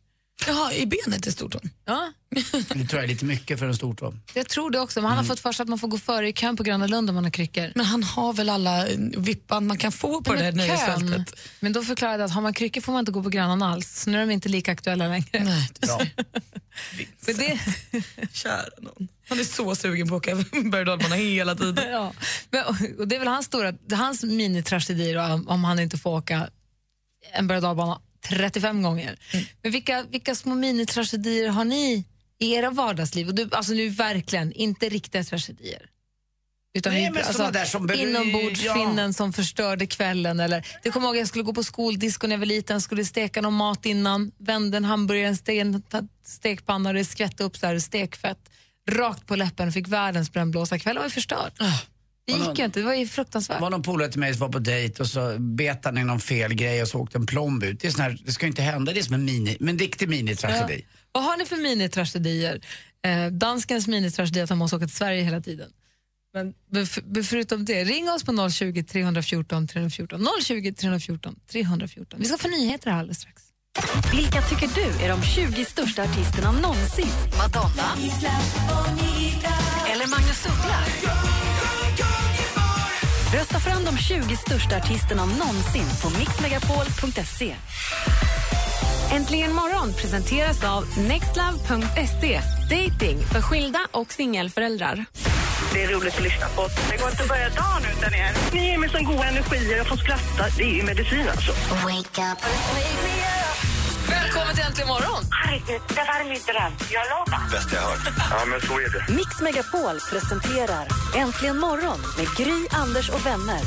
Jaha, 0.46 0.72
i 0.72 0.86
benet 0.86 1.26
i 1.26 1.32
stortån? 1.32 1.70
Ja, 1.84 2.12
Det 2.30 2.84
tror 2.84 2.94
jag 2.94 3.04
är 3.04 3.08
lite 3.08 3.24
mycket 3.24 3.58
för 3.58 3.66
en 3.66 3.74
stortå. 3.74 4.14
jag 4.34 4.48
tror 4.48 4.70
det 4.70 4.80
också. 4.80 5.00
Men 5.00 5.08
han 5.08 5.18
har 5.18 5.24
fått 5.24 5.40
för 5.40 5.52
sig 5.52 5.62
att 5.62 5.68
man 5.68 5.78
får 5.78 5.88
gå 5.88 5.98
före 5.98 6.28
i 6.28 6.32
kön 6.32 6.56
på 6.56 6.62
Gröna 6.62 6.86
Lund 6.86 7.08
om 7.10 7.14
man 7.14 7.24
har 7.24 7.30
kryckor. 7.30 7.72
Men 7.74 7.86
han 7.86 8.02
har 8.02 8.32
väl 8.32 8.48
alla 8.48 8.88
eh, 8.88 8.98
vippband 9.16 9.66
man 9.66 9.78
kan 9.78 9.92
få 9.92 10.22
på 10.22 10.34
det 10.34 10.42
där 10.42 10.52
nöjesfältet? 10.52 11.34
Men 11.60 11.72
då 11.72 11.82
förklarade 11.82 12.18
jag 12.18 12.26
att 12.26 12.34
har 12.34 12.42
man 12.42 12.54
kryckor 12.54 12.80
får 12.80 12.92
man 12.92 13.00
inte 13.00 13.12
gå 13.12 13.22
på 13.22 13.28
Grönan 13.28 13.62
alls. 13.62 14.02
Så 14.02 14.10
nu 14.10 14.22
är 14.22 14.26
de 14.26 14.32
inte 14.32 14.48
lika 14.48 14.72
aktuella 14.72 15.08
längre. 15.08 15.44
Nej, 15.44 15.68
Bra. 15.80 16.00
Men 17.26 17.36
det, 17.36 17.60
Kära 18.32 18.62
någon. 18.80 19.08
Han 19.28 19.40
är 19.40 19.44
så 19.44 19.74
sugen 19.74 20.08
på 20.08 20.16
att 20.16 20.28
åka 20.28 20.36
berg 20.70 20.90
och 20.90 21.16
hela 21.16 21.54
tiden. 21.54 21.84
ja. 21.90 22.12
Men, 22.50 22.64
och 22.98 23.08
det 23.08 23.16
är 23.16 23.18
väl 23.18 23.28
hans 23.28 23.46
stora, 23.46 23.74
hans 23.92 24.22
minitragedi 24.22 25.12
då, 25.12 25.22
om 25.22 25.48
om 25.48 25.64
han 25.64 25.78
inte 25.78 25.98
får 25.98 26.10
åka 26.10 26.48
en 27.32 27.46
berg 27.46 27.66
och 27.66 28.02
35 28.28 28.82
gånger. 28.82 29.18
Mm. 29.32 29.46
Men 29.62 29.72
vilka, 29.72 30.02
vilka 30.02 30.34
små 30.34 30.54
minitragedier 30.54 31.48
har 31.48 31.64
ni 31.64 32.04
i 32.38 32.52
era 32.52 32.70
vardagsliv? 32.70 33.28
Och 33.28 33.34
du, 33.34 33.48
alltså 33.52 33.72
nu 33.72 33.88
verkligen, 33.88 34.52
inte 34.52 34.88
riktiga 34.88 35.24
tragedier. 35.24 35.88
Utan 36.74 36.92
Nej, 36.92 37.10
men 37.10 37.24
såna 37.24 37.50
där 37.50 37.64
som 37.64 37.90
inombordsfinnen 37.92 39.14
som 39.14 39.32
förstörde 39.32 39.86
kvällen. 39.86 40.40
Eller, 40.40 40.66
det 40.82 40.90
kommer 40.90 41.06
ihåg, 41.06 41.16
jag 41.16 41.28
skulle 41.28 41.44
gå 41.44 41.54
på 41.54 41.62
skoldisco 41.62 42.26
när 42.26 42.34
jag 42.34 42.38
var 42.38 42.46
liten, 42.46 42.80
skulle 42.80 43.04
steka 43.04 43.40
någon 43.40 43.54
mat 43.54 43.86
innan, 43.86 44.32
vände 44.38 44.76
en 44.76 44.84
hamburgare 44.84 45.26
i 45.26 45.28
en 45.28 45.36
sten, 45.36 45.82
stekpanna 46.24 46.88
och 46.88 46.94
det 46.94 47.04
skvätte 47.04 47.44
upp 47.44 47.56
så 47.56 47.66
här 47.66 47.78
stekfett 47.78 48.38
rakt 48.90 49.26
på 49.26 49.36
läppen 49.36 49.68
och 49.68 49.74
fick 49.74 49.88
världens 49.88 50.32
brännblåsa. 50.32 50.78
Kvällen 50.78 51.00
var 51.00 51.06
ju 51.06 51.10
förstörd. 51.10 51.52
Det 52.26 52.32
gick 52.32 52.58
ju 52.58 52.64
inte, 52.64 52.80
det 52.80 52.86
var 52.86 52.94
ju 52.94 53.06
fruktansvärt. 53.06 53.58
Det 53.58 53.62
var 53.62 53.70
någon 53.70 53.82
polare 53.82 54.08
till 54.08 54.20
mig 54.20 54.32
som 54.32 54.40
var 54.40 54.48
på 54.48 54.58
dejt 54.58 55.02
och 55.02 55.06
så 55.08 55.36
bet 55.38 55.84
han 55.84 55.98
i 55.98 56.04
någon 56.04 56.20
fel 56.20 56.54
grej 56.54 56.82
och 56.82 56.88
så 56.88 56.98
åkte 56.98 57.18
en 57.18 57.26
plomb 57.26 57.62
ut. 57.62 57.80
Det, 57.80 57.88
är 57.88 57.92
sån 57.92 58.00
här, 58.00 58.18
det 58.24 58.32
ska 58.32 58.46
ju 58.46 58.50
inte 58.50 58.62
hända, 58.62 58.92
det 58.92 59.00
är 59.00 59.02
som 59.02 59.14
en 59.14 59.24
mini, 59.24 59.56
men 59.60 59.78
riktig 59.78 60.08
mini-tragedi. 60.08 60.84
Vad 61.12 61.24
har 61.24 61.36
ni 61.36 61.44
för 61.44 61.56
minitragedier? 61.56 62.60
Eh, 63.04 63.26
danskens 63.26 63.88
minitragedi 63.88 64.40
är 64.40 64.44
att 64.44 64.50
han 64.50 64.58
måste 64.58 64.76
åka 64.76 64.86
till 64.86 64.96
Sverige 64.96 65.22
hela 65.22 65.40
tiden. 65.40 65.70
Men 66.34 66.54
förutom 67.24 67.64
det, 67.64 67.84
ring 67.84 68.10
oss 68.10 68.24
på 68.24 68.50
020 68.50 68.82
314 68.82 69.68
314. 69.68 70.26
020 70.42 70.72
314 70.72 71.36
314. 71.52 72.20
Vi 72.20 72.26
ska 72.26 72.38
få 72.38 72.48
nyheter 72.48 72.90
här 72.90 72.98
alldeles 72.98 73.18
strax. 73.18 73.42
Vilka 74.12 74.42
tycker 74.42 74.68
du 74.74 75.04
är 75.04 75.08
de 75.08 75.22
20 75.22 75.64
största 75.64 76.02
artisterna 76.02 76.52
någonsin? 76.52 77.06
Madonna? 77.38 77.96
Eller 79.92 80.06
Magnus 80.06 80.46
Uggla? 80.46 81.41
Rösta 83.32 83.60
fram 83.60 83.84
de 83.84 83.96
20 83.96 84.36
största 84.36 84.76
artisterna 84.76 85.24
någonsin 85.24 85.86
på 86.02 86.18
mixmegapol.se. 86.18 87.54
Äntligen 89.12 89.52
morgon 89.52 89.92
presenteras 89.92 90.64
av 90.64 90.84
nextlove.se. 90.98 92.40
Dating 92.70 93.18
för 93.32 93.40
skilda 93.40 93.78
och 93.90 94.12
singelföräldrar. 94.12 95.04
Det 95.72 95.82
är 95.82 95.88
roligt 95.88 96.14
att 96.14 96.22
lyssna 96.22 96.46
på. 96.56 96.62
Det 96.90 96.96
går 96.96 97.10
inte 97.10 97.22
att 97.22 97.28
börja 97.28 97.48
dagen 97.48 97.82
utan 97.98 98.14
er. 98.14 98.30
Ni 98.52 98.66
ger 98.70 98.78
mig 98.78 98.88
sån 98.88 99.04
god 99.04 99.20
energi 99.20 99.74
och 99.74 99.78
jag 99.78 99.86
får 99.88 99.96
skratta. 99.96 100.56
Det 100.56 100.62
är 100.62 100.74
ju 100.74 100.82
medicin 100.82 101.28
alltså. 101.28 101.52
Välkommen 104.34 104.56
till 104.56 104.64
Äntligen 104.64 104.88
morgon! 104.88 105.24
Herregud, 105.30 105.80
det 105.88 105.94
var 105.94 106.24
min 106.24 106.42
dröm. 106.50 106.72
Jag 106.96 107.04
lovar. 107.12 107.50
Bästa 107.50 107.76
jag 107.76 107.82
hört. 107.82 107.98
Ja, 108.30 108.44
men 108.50 108.60
så 108.60 108.80
är 108.80 108.88
det. 109.08 109.12
Mix 109.12 109.40
Megapol 109.40 110.00
presenterar 110.10 110.86
Äntligen 111.16 111.58
morgon 111.58 111.98
med 112.18 112.26
Gry, 112.36 112.66
Anders 112.70 113.08
och 113.10 113.26
vänner. 113.26 113.60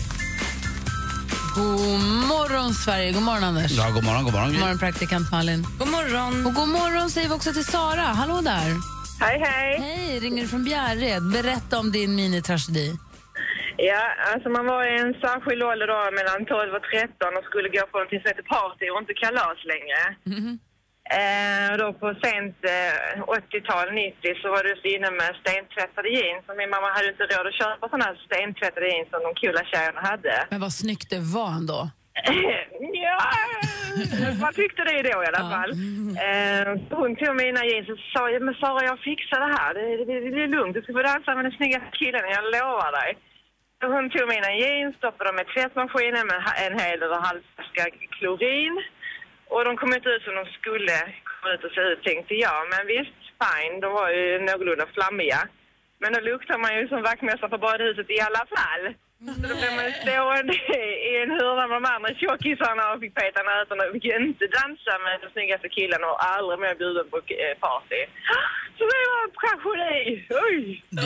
God 1.55 1.99
morgon, 2.27 2.73
Sverige. 2.73 3.11
God 3.11 3.23
morgon, 3.23 3.43
Anders. 3.43 3.71
Ja, 3.71 3.89
god 3.89 4.03
morgon, 4.03 4.23
god 4.23 4.33
morgon. 4.33 4.51
God 4.51 4.59
morgon, 4.59 4.77
praktikant 4.77 5.31
Malin. 5.31 5.67
God 5.79 5.87
morgon. 5.87 6.45
Och 6.45 6.53
god 6.53 6.67
morgon 6.67 7.09
säger 7.09 7.27
vi 7.27 7.33
också 7.33 7.53
till 7.53 7.65
Sara. 7.65 8.01
Hallå 8.01 8.41
där. 8.41 8.69
Hej, 9.19 9.39
hej. 9.45 9.79
Hej, 9.81 10.19
ringer 10.19 10.41
du 10.41 10.47
från 10.47 10.63
Bjärred. 10.63 11.23
Berätta 11.31 11.79
om 11.79 11.91
din 11.91 12.15
minitragedi. 12.15 12.97
Ja, 13.77 14.01
alltså 14.33 14.49
man 14.49 14.65
var 14.65 14.81
i 14.91 14.93
en 15.03 15.13
särskild 15.25 15.63
ålder 15.63 15.87
då 15.87 15.99
mellan 16.19 16.45
12 16.45 16.73
och 16.77 16.83
13 16.83 17.37
och 17.37 17.43
skulle 17.49 17.69
gå 17.69 17.81
på 17.91 17.97
någonting 17.97 18.21
som 18.21 18.29
heter 18.31 18.43
party 18.55 18.85
och 18.89 18.99
inte 19.01 19.13
kalas 19.23 19.59
längre. 19.73 20.01
Eh, 21.19 21.65
och 21.71 21.77
då 21.83 21.87
på 22.01 22.07
sent 22.23 22.57
eh, 22.75 23.23
80-tal, 23.41 23.87
90, 23.93 24.41
så 24.41 24.47
var 24.55 24.61
det 24.67 24.75
så 24.81 24.87
inne 24.95 25.09
med 25.19 25.31
stentvättade 25.43 26.09
jeans. 26.17 26.43
Och 26.49 26.57
min 26.61 26.69
mamma 26.75 26.87
hade 26.95 27.09
inte 27.13 27.23
råd 27.33 27.47
att 27.47 27.59
köpa 27.63 27.83
sådana 27.89 28.05
här 28.09 28.15
stentvättade 28.27 28.87
jeans 28.91 29.09
som 29.11 29.21
de 29.25 29.31
coola 29.41 29.61
tjejerna 29.71 30.01
hade. 30.11 30.35
Men 30.53 30.61
vad 30.65 30.73
snyggt 30.83 31.09
det 31.15 31.21
var 31.37 31.49
ändå. 31.59 31.79
ja, 33.05 33.17
man 34.41 34.53
tyckte 34.53 34.81
det 34.83 35.01
då 35.11 35.17
i 35.23 35.27
alla 35.31 35.43
fall. 35.53 35.71
Eh, 36.27 36.63
så 36.89 36.95
hon 37.01 37.11
tog 37.15 37.35
mina 37.45 37.61
jeans 37.69 37.89
och 37.93 37.99
sa, 38.13 38.21
"Ja, 38.33 38.39
men 38.39 38.53
Sara 38.61 38.81
jag 38.91 38.99
fixar 39.09 39.39
det 39.45 39.51
här, 39.59 39.73
det, 39.73 40.05
det, 40.09 40.17
det 40.35 40.43
är 40.43 40.47
lugnt, 40.57 40.73
du 40.75 40.81
ska 40.81 40.93
få 40.93 41.01
dansa 41.11 41.35
med 41.35 41.45
den 41.45 41.51
snygga 41.59 41.79
killen, 41.99 42.21
jag 42.37 42.43
lovar 42.55 42.91
dig. 43.01 43.11
Hon 43.81 44.09
tog 44.09 44.27
mina 44.27 44.51
jeans, 44.61 44.95
stoppade 44.95 45.29
dem 45.29 45.39
i 45.39 45.45
tvättmaskinen 45.53 46.27
med 46.27 46.39
en 46.65 46.79
hel 46.79 47.03
eller 47.03 47.19
halv 47.27 47.41
flaska 47.55 47.83
klorin. 48.09 48.83
Och 49.47 49.65
de 49.65 49.77
kom 49.77 49.93
inte 49.93 50.09
ut 50.09 50.23
som 50.23 50.35
de 50.35 50.45
skulle 50.45 50.97
komma 51.23 51.53
ut 51.53 51.63
och 51.63 51.71
se 51.71 51.81
ut 51.81 52.03
tänkte 52.03 52.35
jag. 52.35 52.61
Men 52.71 52.87
visst, 52.87 53.21
fine, 53.41 53.79
de 53.79 53.93
var 53.93 54.09
ju 54.09 54.39
någorlunda 54.39 54.85
flammiga. 54.93 55.41
Men 55.99 56.13
då 56.13 56.19
luktar 56.19 56.57
man 56.57 56.75
ju 56.77 56.87
som 56.87 57.01
vaktmästare 57.01 57.49
på 57.49 57.57
badhuset 57.57 58.09
i 58.09 58.19
alla 58.27 58.43
fall. 58.55 58.83
Så 59.25 59.47
då 59.49 59.55
blev 59.59 59.73
man 59.79 59.91
stående 60.01 60.53
i 61.09 61.11
en 61.23 61.31
hörna 61.39 61.67
med 61.67 61.77
de 61.81 61.85
andra 61.95 62.11
tjockisarna 62.19 62.83
och 62.93 62.99
fick 62.99 63.15
peta 63.15 63.41
näsan 63.43 63.79
och 63.79 63.93
fick 63.95 64.05
inte 64.05 64.45
dansa 64.59 64.93
med 65.03 65.21
den 65.21 65.31
snyggaste 65.33 65.69
killen 65.69 66.03
och 66.09 66.17
aldrig 66.33 66.59
mer 66.59 66.75
bjuden 66.75 67.07
på 67.09 67.17
eh, 67.17 67.57
party. 67.65 68.01
Så 68.77 68.83
det 68.91 69.03
var 69.11 69.21
en 69.27 69.33
tragedi. 69.41 70.27
Oj! 70.47 70.83
Du, 70.89 71.01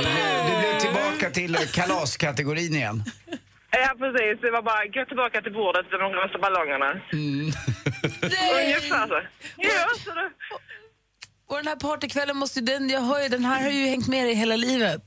du 0.48 0.54
blev 0.62 0.80
tillbaka 0.80 1.30
till 1.30 1.56
kalaskategorin 1.74 2.74
igen. 2.76 3.04
Ja, 3.72 3.90
precis. 4.00 4.42
Det 4.42 4.52
var 4.52 4.62
bara 4.62 4.86
gå 4.86 5.06
tillbaka 5.06 5.42
till 5.42 5.54
bordet 5.54 5.86
med 5.92 6.00
de 6.00 6.14
rosa 6.14 6.38
ballongerna. 6.40 6.90
Ungefär 8.64 9.08
så. 9.08 9.22
Ja, 9.58 9.88
så 10.06 10.12
då. 10.12 10.30
Och 11.50 11.56
den 11.56 11.68
här 11.68 11.76
partykvällen 11.76 12.38
måste 12.38 12.60
ju, 12.60 12.66
den, 12.66 12.90
jag 12.90 13.02
hör 13.02 13.24
ju, 13.24 13.30
den 13.30 13.46
här 13.46 13.64
har 13.64 13.70
ju 13.70 13.86
hängt 13.86 14.08
med 14.08 14.26
dig 14.26 14.34
hela 14.34 14.56
livet. 14.56 15.04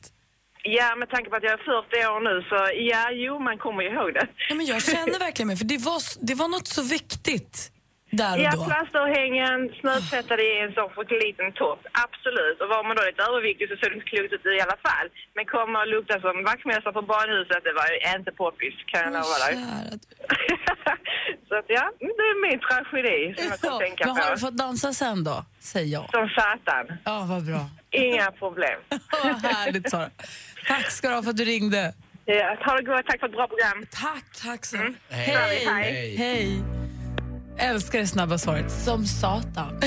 Ja, 0.65 0.97
med 0.97 1.11
tanke 1.11 1.31
på 1.31 1.37
att 1.37 1.43
jag 1.43 1.53
är 1.53 1.59
40 1.59 2.07
år 2.07 2.21
nu 2.21 2.43
så 2.49 2.57
ja, 2.91 3.11
jo, 3.11 3.39
man 3.39 3.59
kommer 3.59 3.83
ju 3.83 3.89
ihåg 3.89 4.15
det. 4.15 4.27
Ja, 4.49 4.55
men 4.55 4.67
jag 4.67 4.83
känner 4.83 5.19
verkligen 5.19 5.49
med, 5.49 5.59
för 5.59 5.65
det 5.65 5.79
var, 5.79 6.03
det 6.27 6.35
var 6.35 6.49
något 6.49 6.69
så 6.69 6.83
viktigt. 6.83 7.72
Där 8.21 8.33
och 8.39 8.45
Ja, 8.47 8.51
då. 8.57 8.65
plasterhängen, 8.71 9.59
snötvättade 9.81 10.43
i 10.51 10.53
en 10.65 10.73
sån 10.77 10.91
för 10.97 11.05
liten 11.27 11.49
topp. 11.63 11.81
Absolut. 12.07 12.57
Och 12.63 12.69
var 12.75 12.83
man 12.89 12.95
då 12.99 13.03
lite 13.11 13.23
överviktig 13.29 13.65
så 13.71 13.75
såg 13.81 13.89
det 13.91 13.97
inte 13.99 14.11
klokt 14.13 14.33
ut 14.37 14.45
i 14.61 14.63
alla 14.67 14.79
fall. 14.87 15.07
Men 15.37 15.45
komma 15.57 15.77
och 15.83 15.91
lukta 15.95 16.15
som 16.27 16.35
vaktmästare 16.51 16.95
på 16.99 17.03
badhuset, 17.13 17.63
det 17.69 17.75
var 17.81 17.87
ju 17.93 17.99
inte 18.19 18.31
poppis 18.41 18.75
kan 18.91 19.01
jag 19.07 19.13
lova 19.21 19.37
dig. 19.45 19.55
så 21.49 21.53
att 21.61 21.69
ja, 21.79 21.85
det 21.99 22.25
är 22.33 22.37
min 22.49 22.59
tragedi 22.67 23.19
som 23.37 23.45
jag 23.53 23.61
kan 23.67 23.79
tänka 23.87 24.01
Men 24.07 24.17
har 24.17 24.31
du 24.31 24.37
på. 24.41 24.47
fått 24.47 24.59
dansa 24.65 24.89
sen 25.03 25.19
då? 25.31 25.37
Säg 25.73 25.85
ja. 25.97 26.03
Som 26.17 26.27
satan. 26.39 26.85
Ja, 27.05 27.17
vad 27.33 27.43
bra. 27.51 27.63
Inga 28.07 28.31
problem. 28.43 28.79
Vad 29.25 29.45
härligt 29.53 29.91
Sara. 29.91 30.11
Tack 30.67 30.91
ska 30.91 31.09
du 31.09 31.15
ha 31.15 31.23
för 31.23 31.31
att 31.31 31.37
du 31.37 31.45
ringde. 31.45 31.95
Ja, 32.25 32.57
ha 32.67 32.77
det 32.77 32.83
gott. 32.83 33.07
Tack 33.07 33.21
för 33.21 33.27
ett 33.27 33.33
bra 33.33 33.47
program. 33.49 33.87
Tack. 33.91 34.25
Tack 34.45 34.65
så 34.65 34.77
Hej. 34.77 35.67
Hej. 35.67 36.17
Hej. 36.17 36.63
Älskar 37.59 37.99
det 37.99 38.07
snabba 38.07 38.39
svaret. 38.39 38.73
Som 38.73 39.07
satan. 39.07 39.81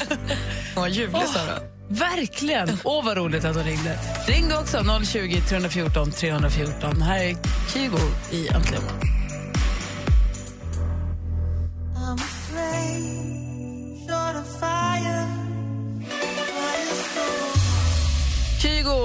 Hon 0.74 0.90
ljuvlig, 0.90 1.22
Sara. 1.22 1.58
Verkligen. 1.88 2.68
Åh, 2.84 3.04
vad 3.04 3.16
roligt 3.16 3.44
att 3.44 3.56
hon 3.56 3.64
ringde. 3.64 3.98
Ring 4.28 4.52
också. 4.60 4.84
020 5.04 5.40
314 5.48 6.10
314. 6.10 7.02
Här 7.02 7.24
är 7.24 7.36
Kygo 7.72 7.98
i 8.30 8.48
Äntligen 8.48 8.82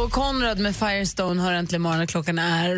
och 0.03 0.11
Konrad 0.11 0.59
med 0.59 0.75
Firestone 0.75 1.41
hör 1.41 1.53
äntligen 1.53 1.81
morgon. 1.81 2.07
Klockan 2.07 2.39
är 2.39 2.75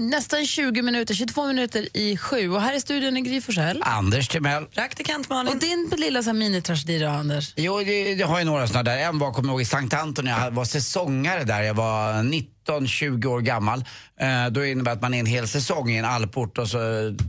nästan 0.00 0.46
20 0.46 0.82
minuter, 0.82 1.14
22 1.14 1.46
minuter 1.46 1.96
i 1.96 2.16
sju. 2.16 2.50
Och 2.50 2.62
här 2.62 2.76
i 2.76 2.80
studion 2.80 3.16
är 3.16 3.20
Gry 3.20 3.40
Forssell. 3.40 3.82
Anders 3.82 4.28
Timell. 4.28 4.64
Praktikant 4.64 5.28
Malin. 5.28 5.52
Och 5.52 5.60
din 5.60 5.92
lilla 5.96 6.22
så 6.22 6.28
här 6.30 6.34
minitragedi 6.34 6.98
då, 6.98 7.08
Anders? 7.08 7.52
Jo, 7.56 7.78
det, 7.78 8.12
jag 8.12 8.26
har 8.26 8.38
ju 8.38 8.44
några 8.44 8.66
sådana 8.66 8.82
där. 8.82 8.98
En 8.98 9.18
var, 9.18 9.32
kommer 9.32 9.48
jag 9.48 9.54
ihåg, 9.54 9.60
i 9.60 9.64
Sankt 9.64 9.94
Anton. 9.94 10.26
Jag 10.26 10.50
var 10.50 10.64
säsongare 10.64 11.44
där. 11.44 11.62
Jag 11.62 11.74
var 11.74 12.22
19-20 12.66 13.26
år 13.26 13.40
gammal. 13.40 13.84
Eh, 14.20 14.46
då 14.50 14.64
innebär 14.66 14.90
det 14.90 14.94
att 14.96 15.02
man 15.02 15.14
är 15.14 15.20
en 15.20 15.26
hel 15.26 15.48
säsong 15.48 15.90
i 15.90 15.96
en 15.96 16.04
alport 16.04 16.58
och 16.58 16.68
så 16.68 16.78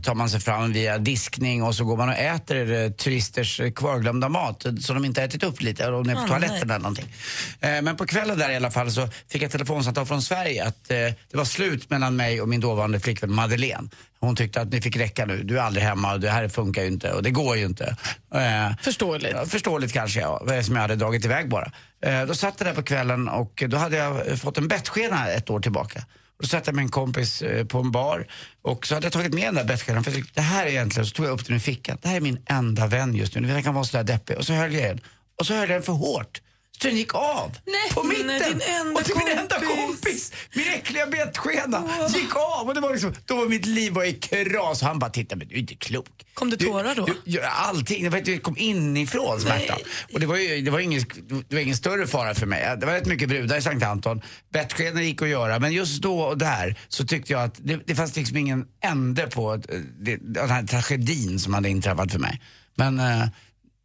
tar 0.04 0.14
man 0.14 0.30
sig 0.30 0.40
fram 0.40 0.72
via 0.72 0.98
diskning 0.98 1.62
och 1.62 1.74
så 1.74 1.84
går 1.84 1.96
man 1.96 2.08
och 2.08 2.14
äter 2.14 2.72
eh, 2.72 2.90
turisters 2.90 3.60
eh, 3.60 3.70
kvarglömda 3.70 4.28
mat 4.28 4.64
eh, 4.64 4.74
som 4.74 4.94
de 4.94 5.04
inte 5.04 5.22
ätit 5.22 5.42
upp 5.42 5.62
lite, 5.62 5.88
om 5.92 6.06
de 6.06 6.10
är 6.10 6.14
på 6.14 6.22
Ah, 6.22 6.26
toaletten 6.26 6.68
nej. 6.68 6.74
eller 6.74 6.78
någonting. 6.78 7.14
Eh, 7.60 7.82
men 7.82 7.96
på 7.96 8.06
kvällen 8.06 8.38
där 8.38 8.50
i 8.50 8.56
alla 8.56 8.70
fall 8.70 8.90
så 8.92 9.08
fick 9.28 9.42
jag 9.42 9.50
telefonsamtal 9.50 10.06
från 10.06 10.22
Sverige 10.22 10.64
att 10.64 10.90
eh, 10.90 10.96
det 10.96 11.36
var 11.36 11.44
slut 11.44 11.90
mellan 11.90 12.16
mig 12.16 12.40
och 12.40 12.48
min 12.48 12.60
dåvarande 12.60 13.00
flickvän 13.00 13.32
Madeleine. 13.34 13.88
Hon 14.20 14.36
tyckte 14.36 14.60
att 14.60 14.72
ni 14.72 14.80
fick 14.80 14.96
räcka 14.96 15.26
nu, 15.26 15.42
du 15.42 15.58
är 15.58 15.62
aldrig 15.62 15.84
hemma 15.84 16.12
och 16.12 16.20
det 16.20 16.30
här 16.30 16.48
funkar 16.48 16.82
ju 16.82 16.88
inte 16.88 17.12
och 17.12 17.22
det 17.22 17.30
går 17.30 17.56
ju 17.56 17.64
inte. 17.64 17.96
Eh, 18.34 18.76
förståeligt. 18.82 19.32
Ja, 19.32 19.46
förståeligt 19.46 19.92
kanske 19.92 20.20
ja, 20.20 20.62
som 20.62 20.74
jag 20.74 20.82
hade 20.82 20.96
dragit 20.96 21.24
iväg 21.24 21.48
bara. 21.48 21.72
Eh, 22.02 22.22
då 22.22 22.34
satt 22.34 22.54
jag 22.58 22.68
där 22.68 22.74
på 22.74 22.82
kvällen 22.82 23.28
och 23.28 23.62
då 23.68 23.76
hade 23.76 23.96
jag 23.96 24.38
fått 24.38 24.58
en 24.58 24.68
bettskena 24.68 25.28
ett 25.28 25.50
år 25.50 25.60
tillbaka. 25.60 26.04
Då 26.40 26.46
satt 26.46 26.66
jag 26.66 26.76
med 26.76 26.82
en 26.82 26.88
kompis 26.88 27.42
eh, 27.42 27.64
på 27.64 27.78
en 27.78 27.90
bar 27.90 28.26
och 28.62 28.86
så 28.86 28.94
hade 28.94 29.06
jag 29.06 29.12
tagit 29.12 29.34
med 29.34 29.44
den 29.44 29.54
där 29.54 29.64
bettskenan 29.64 30.04
för 30.04 30.10
jag 30.10 30.16
tyckte, 30.16 30.40
det 30.40 30.44
här 30.44 30.66
är 30.66 30.70
egentligen, 30.70 31.06
så 31.06 31.14
tog 31.14 31.26
jag 31.26 31.32
upp 31.32 31.46
den 31.46 31.56
i 31.56 31.60
fickan. 31.60 31.98
Det 32.02 32.08
här 32.08 32.16
är 32.16 32.20
min 32.20 32.38
enda 32.46 32.86
vän 32.86 33.14
just 33.14 33.34
nu, 33.34 33.48
den 33.48 33.62
kan 33.62 33.74
vara 33.74 33.84
sådär 33.84 34.04
deppig. 34.04 34.36
Och 34.36 34.44
så 34.44 34.52
höll 34.52 34.74
jag 34.74 34.82
den. 34.82 35.00
Och 35.40 35.46
så 35.46 35.54
höll 35.54 35.60
jag 35.60 35.70
den 35.70 35.82
för 35.82 35.92
hårt. 35.92 36.40
Den 36.80 36.96
gick 36.96 37.14
av 37.14 37.58
Nej, 37.66 37.92
på 37.94 38.02
mitten. 38.02 38.26
nej, 38.26 38.40
din 38.40 38.60
enda 38.60 39.00
och 39.00 39.04
till 39.04 39.14
min 39.16 39.38
enda 39.38 39.60
kompis, 39.60 40.32
min 40.54 40.68
äckliga 40.68 41.06
bettskena, 41.06 41.84
gick 42.08 42.36
av. 42.36 42.68
Och 42.68 42.74
det 42.74 42.80
var 42.80 42.92
liksom, 42.92 43.14
då 43.24 43.36
var 43.36 43.46
mitt 43.46 43.66
liv 43.66 43.92
var 43.92 44.04
i 44.04 44.12
kras. 44.12 44.82
Han 44.82 44.98
bara 44.98 45.10
tittade, 45.10 45.38
men 45.38 45.48
du 45.48 45.54
är 45.54 45.58
inte 45.58 45.74
klok. 45.74 46.06
Kom 46.34 46.50
det 46.50 46.56
tårar 46.56 46.94
då? 46.94 47.06
Du, 47.06 47.14
du, 47.24 47.42
allting, 47.42 48.10
det, 48.10 48.38
kom 48.38 48.56
inifrån 48.58 49.40
smärta. 49.40 49.76
Och 50.12 50.20
det 50.20 50.26
var 50.26 50.36
ju 50.36 50.60
det 50.60 50.70
var 50.70 50.80
ingen, 50.80 51.04
det 51.48 51.54
var 51.54 51.62
ingen 51.62 51.76
större 51.76 52.06
fara 52.06 52.34
för 52.34 52.46
mig. 52.46 52.76
Det 52.80 52.86
var 52.86 52.92
rätt 52.92 53.06
mycket 53.06 53.28
brudar 53.28 53.56
i 53.56 53.62
Sankt 53.62 53.86
Anton. 53.86 54.22
Bettskenor 54.52 55.02
gick 55.02 55.22
att 55.22 55.28
göra, 55.28 55.58
men 55.58 55.72
just 55.72 56.02
då 56.02 56.20
och 56.20 56.38
där 56.38 56.78
så 56.88 57.06
tyckte 57.06 57.32
jag 57.32 57.42
att 57.42 57.54
det, 57.58 57.80
det 57.86 57.94
fanns 57.94 58.16
liksom 58.16 58.36
ingen 58.36 58.66
ände 58.84 59.26
på 59.26 59.54
eh, 59.54 59.60
det, 60.00 60.16
den 60.20 60.50
här 60.50 60.62
tragedin 60.62 61.38
som 61.40 61.54
hade 61.54 61.68
inträffat 61.68 62.12
för 62.12 62.18
mig. 62.18 62.40
Men 62.74 63.00
eh, 63.00 63.28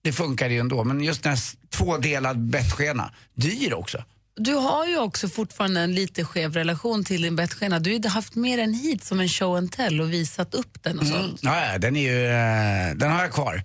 det 0.03 0.11
funkade 0.11 0.53
ju 0.53 0.59
ändå. 0.59 0.83
Men 0.83 1.03
just 1.03 1.23
den 1.23 1.29
här 1.29 1.39
tvådelad 1.69 2.39
bettskena, 2.39 3.11
dyr 3.35 3.73
också. 3.73 4.03
Du 4.35 4.53
har 4.53 4.85
ju 4.87 4.97
också 4.97 5.29
fortfarande 5.29 5.81
en 5.81 5.95
lite 5.95 6.25
skev 6.25 6.53
relation 6.53 7.03
till 7.03 7.21
din 7.21 7.35
bettskena. 7.35 7.79
Du 7.79 7.89
har 7.93 7.99
ju 7.99 8.07
haft 8.09 8.35
med 8.35 8.59
den 8.59 8.73
hit 8.73 9.03
som 9.03 9.19
en 9.19 9.29
show 9.29 9.55
and 9.57 9.71
tell 9.71 10.01
och 10.01 10.13
visat 10.13 10.53
upp 10.53 10.83
den 10.83 10.99
och 10.99 11.05
Mm. 11.05 11.17
sånt. 11.21 11.39
Ja, 11.43 11.71
ja, 11.71 11.77
den 11.77 11.95
är 11.95 12.01
ju, 12.01 12.25
eh, 12.25 12.95
den 12.95 13.11
har 13.11 13.21
jag 13.21 13.31
kvar. 13.31 13.63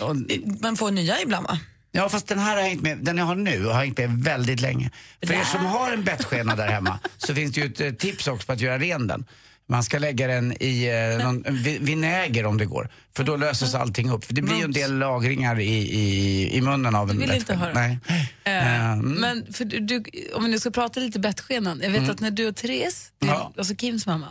Och, 0.00 0.16
Man 0.62 0.76
får 0.76 0.90
nya 0.90 1.20
ibland 1.20 1.46
va? 1.46 1.58
Ja 1.92 2.08
fast 2.08 2.26
den 2.28 2.38
här 2.38 2.56
har 2.56 2.62
hängt 2.62 2.82
med, 2.82 2.98
den 2.98 3.18
jag 3.18 3.24
har 3.24 3.34
nu 3.34 3.64
har 3.64 3.74
hängt 3.74 3.98
med 3.98 4.10
väldigt 4.24 4.60
länge. 4.60 4.90
För 5.26 5.34
er 5.34 5.44
som 5.44 5.64
har 5.66 5.92
en 5.92 6.04
bettskena 6.04 6.56
där 6.56 6.68
hemma 6.68 6.98
så 7.18 7.34
finns 7.34 7.52
det 7.54 7.60
ju 7.60 7.66
ett 7.66 7.80
eh, 7.80 7.90
tips 7.90 8.26
också 8.28 8.46
på 8.46 8.52
att 8.52 8.60
göra 8.60 8.78
ren 8.78 9.06
den. 9.06 9.24
Man 9.70 9.82
ska 9.84 9.98
lägga 9.98 10.26
den 10.26 10.62
i 10.62 10.84
eh, 11.18 11.24
någon, 11.24 11.44
vi- 11.48 11.78
vinäger 11.78 12.46
om 12.46 12.58
det 12.58 12.66
går. 12.66 12.90
För 13.16 13.24
då 13.24 13.36
löses 13.36 13.74
allting 13.74 14.10
upp. 14.10 14.24
För 14.24 14.34
det 14.34 14.42
blir 14.42 14.56
ju 14.56 14.64
en 14.64 14.72
del 14.72 14.98
lagringar 14.98 15.60
i, 15.60 15.64
i, 15.74 16.56
i 16.56 16.60
munnen 16.60 16.94
av 16.94 17.10
en 17.10 17.18
vill 17.18 17.32
inte 17.32 17.54
höra. 17.54 17.72
Nej. 17.74 17.98
Eh, 18.44 18.90
Mm. 18.92 19.12
Men 19.12 19.52
för 19.52 19.64
du, 19.64 19.80
du, 19.80 20.04
om 20.34 20.44
vi 20.44 20.50
nu 20.50 20.58
ska 20.58 20.70
prata 20.70 21.00
lite 21.00 21.18
bettskenan. 21.18 21.80
Jag 21.82 21.90
vet 21.90 21.98
Mm. 21.98 22.10
att 22.10 22.20
när 22.20 22.30
du 22.30 22.48
och 22.48 22.56
Therese, 22.56 23.12
din, 23.20 23.30
Ja. 23.30 23.52
alltså 23.58 23.74
Kims 23.76 24.06
mamma, 24.06 24.26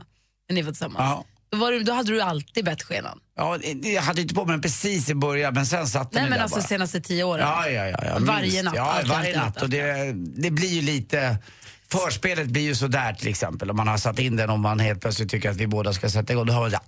när 0.50 0.56
ni 0.56 0.62
var 0.62 0.72
tillsammans, 0.72 0.98
Ja. 1.00 1.26
då, 1.52 1.58
var 1.58 1.72
du, 1.72 1.84
då 1.84 1.94
hade 1.94 2.12
du 2.12 2.22
alltid 2.22 2.66
bettskenan. 2.66 3.20
Ja, 3.38 3.58
det- 3.82 3.90
jag 3.90 4.02
hade 4.02 4.22
inte 4.22 4.34
på 4.36 4.46
mig 4.46 4.54
den 4.54 4.62
precis 4.62 5.10
i 5.10 5.16
början 5.16 5.54
men 5.54 5.66
sen 5.66 5.88
satt 5.88 6.12
den 6.12 6.18
Nej 6.18 6.24
ju 6.24 6.30
men 6.30 6.38
där 6.38 6.44
alltså 6.44 6.60
bara. 6.60 6.68
senaste 6.68 7.02
tio 7.02 7.24
åren. 7.24 7.48
Ja, 7.48 7.70
ja, 7.70 7.88
ja. 7.88 7.98
ja 8.06 8.16
Varje 8.20 8.42
minst. 8.42 8.64
natt, 8.64 8.74
Ja, 8.76 9.00
varje 9.10 9.38
natt. 9.38 9.62
Och 9.62 9.70
det, 9.70 10.14
det 10.16 10.52
blir 10.52 10.70
ju 10.70 10.82
lite... 10.82 11.38
Förspelet 11.92 12.48
blir 12.48 12.62
ju 12.62 12.76
sådär 12.76 13.14
till 13.14 13.28
exempel 13.28 13.70
om 13.72 13.78
man 13.78 13.88
har 13.88 13.98
satt 13.98 14.20
in 14.20 14.36
den 14.36 14.50
om 14.50 14.62
man 14.62 14.80
helt 14.80 15.02
plötsligt 15.02 15.30
tycker 15.30 15.50
att 15.50 15.58
vi 15.58 15.68
båda 15.68 15.94
ska 15.94 16.10
sätta 16.10 16.34
igång. 16.34 16.46
Då 16.46 16.54
hör 16.54 16.62
man 16.62 16.72
såhär... 16.72 16.84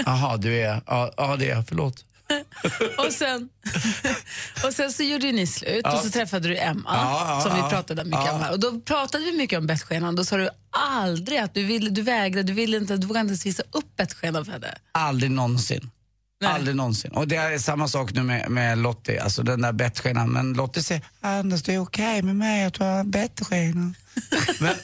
Jaha, 0.06 0.36
du 0.36 0.60
är... 0.60 0.82
Ja, 0.86 1.12
ja, 1.16 1.36
det 1.36 1.50
är 1.50 1.54
jag. 1.56 1.68
Förlåt. 1.68 2.04
Och, 2.98 3.12
sen, 3.12 3.48
och 4.66 4.72
sen 4.72 4.92
så 4.92 5.02
gjorde 5.02 5.32
ni 5.32 5.46
slut 5.46 5.80
Ja. 5.84 5.92
och 5.98 6.04
så 6.04 6.10
träffade 6.10 6.48
du 6.48 6.56
Emma 6.58 6.90
Ja, 6.96 7.40
som 7.46 7.54
vi 7.56 7.70
pratade 7.70 8.04
mycket 8.04 8.20
Ja. 8.26 8.32
om 8.32 8.40
här. 8.40 8.52
Och 8.52 8.60
då 8.60 8.80
pratade 8.80 9.24
vi 9.24 9.32
mycket 9.32 9.58
om 9.58 9.66
bettskenan. 9.66 10.16
Då 10.16 10.24
sa 10.24 10.36
du 10.36 10.48
aldrig 10.70 11.38
att 11.38 11.54
du, 11.54 11.64
ville, 11.64 11.90
du 11.90 12.02
vägrade, 12.02 12.42
du 12.42 12.52
ville 12.52 12.76
inte, 12.76 12.96
du 12.96 13.06
vågade 13.06 13.20
inte 13.20 13.30
ens 13.30 13.46
visa 13.46 13.62
upp 13.72 13.96
bettskenan 13.96 14.44
för 14.44 14.52
henne. 14.52 14.74
Aldrig 14.92 15.30
någonsin. 15.30 15.90
Aldrig 16.44 16.76
någonsin. 16.76 17.10
Och 17.10 17.28
det 17.28 17.36
är 17.36 17.58
samma 17.58 17.88
sak 17.88 18.12
nu 18.14 18.22
med, 18.22 18.50
med 18.50 18.78
Lottie, 18.78 19.22
alltså 19.22 19.42
den 19.42 19.60
där 19.60 19.72
bettskenan. 19.72 20.30
Men 20.30 20.52
Lottie 20.52 20.82
säger, 20.82 21.02
Anders 21.20 21.62
det 21.62 21.74
är 21.74 21.78
okej 21.78 22.22
med 22.22 22.36
mig 22.36 22.64
att 22.64 22.74
du 22.74 22.84
har 22.84 23.00
en 23.00 23.10
bettskena. 23.10 23.94
Men 24.60 24.74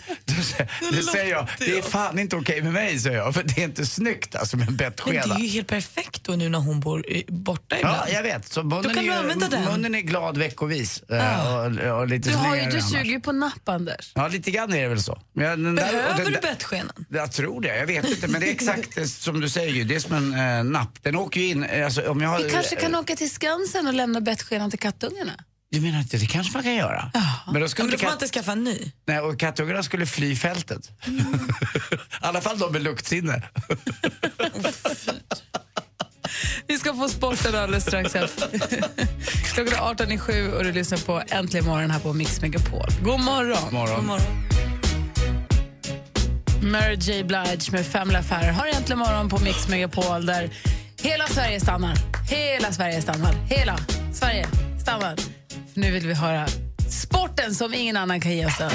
säger, 0.42 0.68
det 0.92 1.03
säger 1.03 1.31
jag, 1.31 1.49
det 1.59 1.79
är 1.79 1.83
fan 1.83 2.18
inte 2.18 2.37
okej 2.37 2.62
med 2.62 2.72
mig 2.72 2.99
säger 2.99 3.16
jag. 3.16 3.35
För 3.35 3.42
det 3.42 3.59
är 3.61 3.64
inte 3.64 3.87
snyggt 3.87 4.35
alltså 4.37 4.57
med 4.57 4.68
en 4.68 4.77
Men 4.77 5.14
det 5.14 5.35
är 5.35 5.38
ju 5.38 5.49
helt 5.49 5.68
perfekt 5.68 6.25
då 6.25 6.33
nu 6.33 6.49
när 6.49 6.59
hon 6.59 6.81
bor 6.81 7.07
i- 7.11 7.25
borta 7.29 7.79
ibland. 7.79 7.96
Ja, 8.09 8.12
jag 8.14 8.22
vet. 8.22 8.49
Så 8.53 8.62
munnen, 8.62 8.83
Då 8.83 8.88
kan 8.88 8.99
är, 8.99 9.03
du 9.03 9.07
ju- 9.07 9.12
använda 9.12 9.49
den. 9.49 9.64
munnen 9.64 9.94
är 9.94 10.01
glad 10.01 10.38
veckovis. 10.38 11.03
eh, 11.11 11.46
Ah. 11.46 11.61
Och, 11.66 11.99
och 12.01 12.09
lite 12.09 12.29
Du, 12.31 12.35
har 12.37 12.57
ju, 12.57 12.64
du 12.70 12.81
suger 12.81 13.05
ju 13.05 13.20
på 13.20 13.33
napp, 13.33 13.68
Anders. 13.68 14.12
Ja, 14.14 14.29
lite 14.29 14.51
grann 14.51 14.72
är 14.72 14.83
det 14.83 14.88
väl 14.88 15.03
så. 15.03 15.20
Men 15.33 15.44
jag- 15.46 15.59
där- 15.59 15.72
Behöver 15.75 16.16
den 16.16 16.27
du 16.27 16.33
där- 16.33 16.40
bettskenan? 16.42 17.05
Jag 17.11 17.33
tror 17.33 17.61
det, 17.61 17.77
jag 17.77 17.87
vet 17.87 18.11
inte. 18.11 18.29
Men 18.29 18.40
det 18.40 18.49
är 18.49 18.53
exakt 18.53 18.99
eh, 18.99 19.05
som 19.05 19.40
du 19.40 19.49
säger 19.49 19.72
ju. 19.72 19.85
Det 19.85 19.94
är 19.94 20.01
som 20.01 20.14
en 20.35 20.59
eh, 20.59 20.64
napp. 20.64 20.99
Den 21.03 21.16
åker 21.16 21.40
ju 21.40 21.46
in, 21.46 21.64
eh, 21.64 21.85
alltså, 21.85 22.11
om 22.11 22.20
jag 22.20 22.29
har... 22.29 22.42
Vi 22.42 22.51
kanske 22.51 22.77
kan 22.77 22.94
åka 22.94 23.16
till 23.16 23.31
Skansen 23.31 23.87
och 23.87 23.94
lämna 23.94 24.20
bettskenan 24.20 24.70
till 24.70 24.79
kattungarna. 24.79 25.33
Du 25.76 25.82
menar 25.82 26.00
att 26.00 26.10
det, 26.10 26.26
kanske 26.26 26.52
man 26.52 26.62
kan 26.62 26.74
göra? 26.74 27.10
Men 27.52 27.60
då 27.60 27.68
skulle 27.68 27.88
Men 27.88 27.92
då 27.92 27.98
får 27.98 28.06
man 28.06 28.12
inte 28.12 28.28
skaffa 28.28 28.52
en 28.52 28.64
ny. 28.64 28.92
Nej, 29.06 29.20
och 29.20 29.40
kattungarna 29.40 29.82
skulle 29.82 30.06
fly 30.06 30.36
fältet. 30.36 30.90
I 31.06 31.10
alla 32.20 32.40
fall 32.40 32.58
de 32.58 32.72
med 32.72 32.82
luktsinne. 32.82 33.42
Vi 36.66 36.78
ska 36.78 36.94
få 36.94 37.08
sporten 37.08 37.54
alldeles 37.54 37.82
strax. 37.82 38.12
Klockan 39.54 39.74
är 39.74 39.90
18 39.90 40.12
i 40.12 40.18
sju 40.18 40.52
och 40.52 40.64
du 40.64 40.72
lyssnar 40.72 40.98
på 40.98 41.22
Äntligen 41.28 41.66
morgon 41.66 41.90
här 41.90 42.00
på 42.00 42.12
Mix 42.12 42.40
Megapol. 42.40 42.88
God 43.02 43.20
morgon! 43.20 43.72
morgon. 43.72 43.96
God 43.96 44.04
morgon. 44.04 44.46
Mary 46.62 46.94
J 46.94 47.24
Blige 47.24 47.72
med 47.72 47.86
Family 47.86 48.18
Affairer 48.18 48.52
har 48.52 48.66
Äntligen 48.66 48.98
morgon 48.98 49.28
på 49.28 49.38
Mix 49.38 49.68
Megapol 49.68 50.26
där 50.26 50.50
hela 51.02 51.26
Sverige 51.26 51.60
stannar. 51.60 51.96
Hela 52.30 52.72
Sverige 52.72 53.02
stannar. 53.02 53.32
Hela 53.32 53.78
Sverige 54.12 54.46
stannar. 54.80 55.36
Nu 55.78 55.90
vill 55.90 56.06
vi 56.06 56.14
höra 56.14 56.46
sporten 56.88 57.54
som 57.54 57.74
ingen 57.74 57.96
annan 57.96 58.20
kan 58.20 58.36
ge 58.36 58.46
oss 58.46 58.58
den. 58.58 58.70